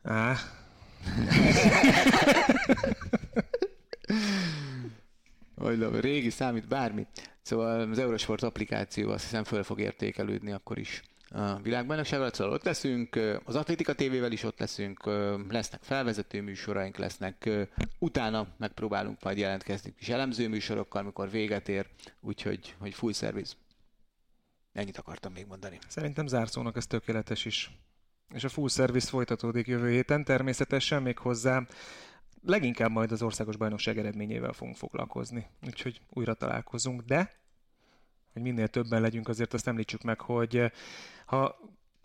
[0.03, 0.35] Á.
[5.59, 7.07] Vagy régi számít bármi.
[7.43, 12.53] Szóval az Eurosport applikáció azt hiszem föl fog értékelődni akkor is a világbajnokság alatt, szóval
[12.53, 15.07] ott leszünk, az Atlétika TV-vel is ott leszünk,
[15.49, 17.49] lesznek felvezető műsoraink, lesznek,
[17.99, 21.87] utána megpróbálunk majd jelentkezni is elemző műsorokkal, amikor véget ér,
[22.21, 23.55] úgyhogy hogy full service.
[24.73, 25.79] Ennyit akartam még mondani.
[25.89, 27.71] Szerintem zárszónak ez tökéletes is.
[28.35, 31.67] És a full service folytatódik jövő héten, természetesen még hozzá
[32.45, 35.47] leginkább majd az országos bajnokság eredményével fogunk foglalkozni.
[35.67, 37.31] Úgyhogy újra találkozunk, de
[38.33, 40.71] hogy minél többen legyünk, azért azt említsük meg, hogy eh,
[41.27, 41.61] ha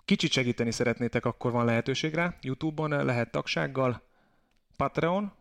[0.05, 2.35] kicsit segíteni szeretnétek, akkor van lehetőség rá.
[2.41, 4.01] YouTube-on lehet tagsággal,
[4.75, 5.31] Patreon,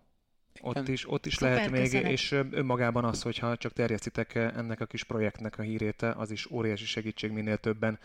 [0.61, 2.11] ott is, ott is lehet még, köszönet.
[2.11, 6.31] és eh, önmagában az, hogyha csak terjesztitek eh, ennek a kis projektnek a hírét, az
[6.31, 7.99] is óriási segítség minél többen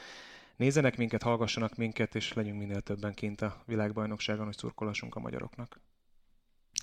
[0.56, 5.80] nézenek minket, hallgassanak minket, és legyünk minél többen kint a világbajnokságon, hogy szurkolassunk a magyaroknak.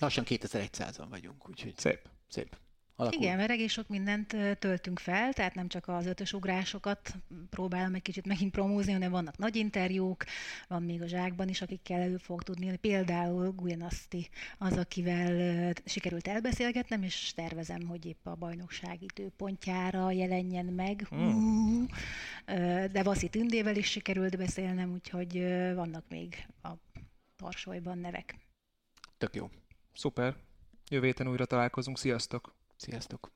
[0.00, 2.08] Lassan 2100-an vagyunk, úgyhogy szép.
[2.28, 2.56] szép.
[2.96, 3.22] Alakul.
[3.22, 7.14] Igen, mert egész sok mindent töltünk fel, tehát nem csak az ötös ugrásokat
[7.50, 10.24] próbálom egy kicsit megint promózni, hanem vannak nagy interjúk,
[10.68, 12.76] van még a zsákban is, akikkel elő fog tudni.
[12.76, 14.28] Például Guyanaszti
[14.58, 21.08] az, akivel sikerült elbeszélgetnem, és tervezem, hogy épp a bajnokság időpontjára jelenjen meg.
[21.14, 21.84] Mm.
[22.92, 25.32] De Vaszi Tündével is sikerült beszélnem, úgyhogy
[25.74, 26.70] vannak még a
[27.36, 28.36] tarsolyban nevek.
[29.18, 29.50] Tök jó.
[29.94, 30.36] Szuper.
[30.88, 31.98] Jövő héten újra találkozunk.
[31.98, 32.54] Sziasztok!
[32.76, 33.30] Sziasztok!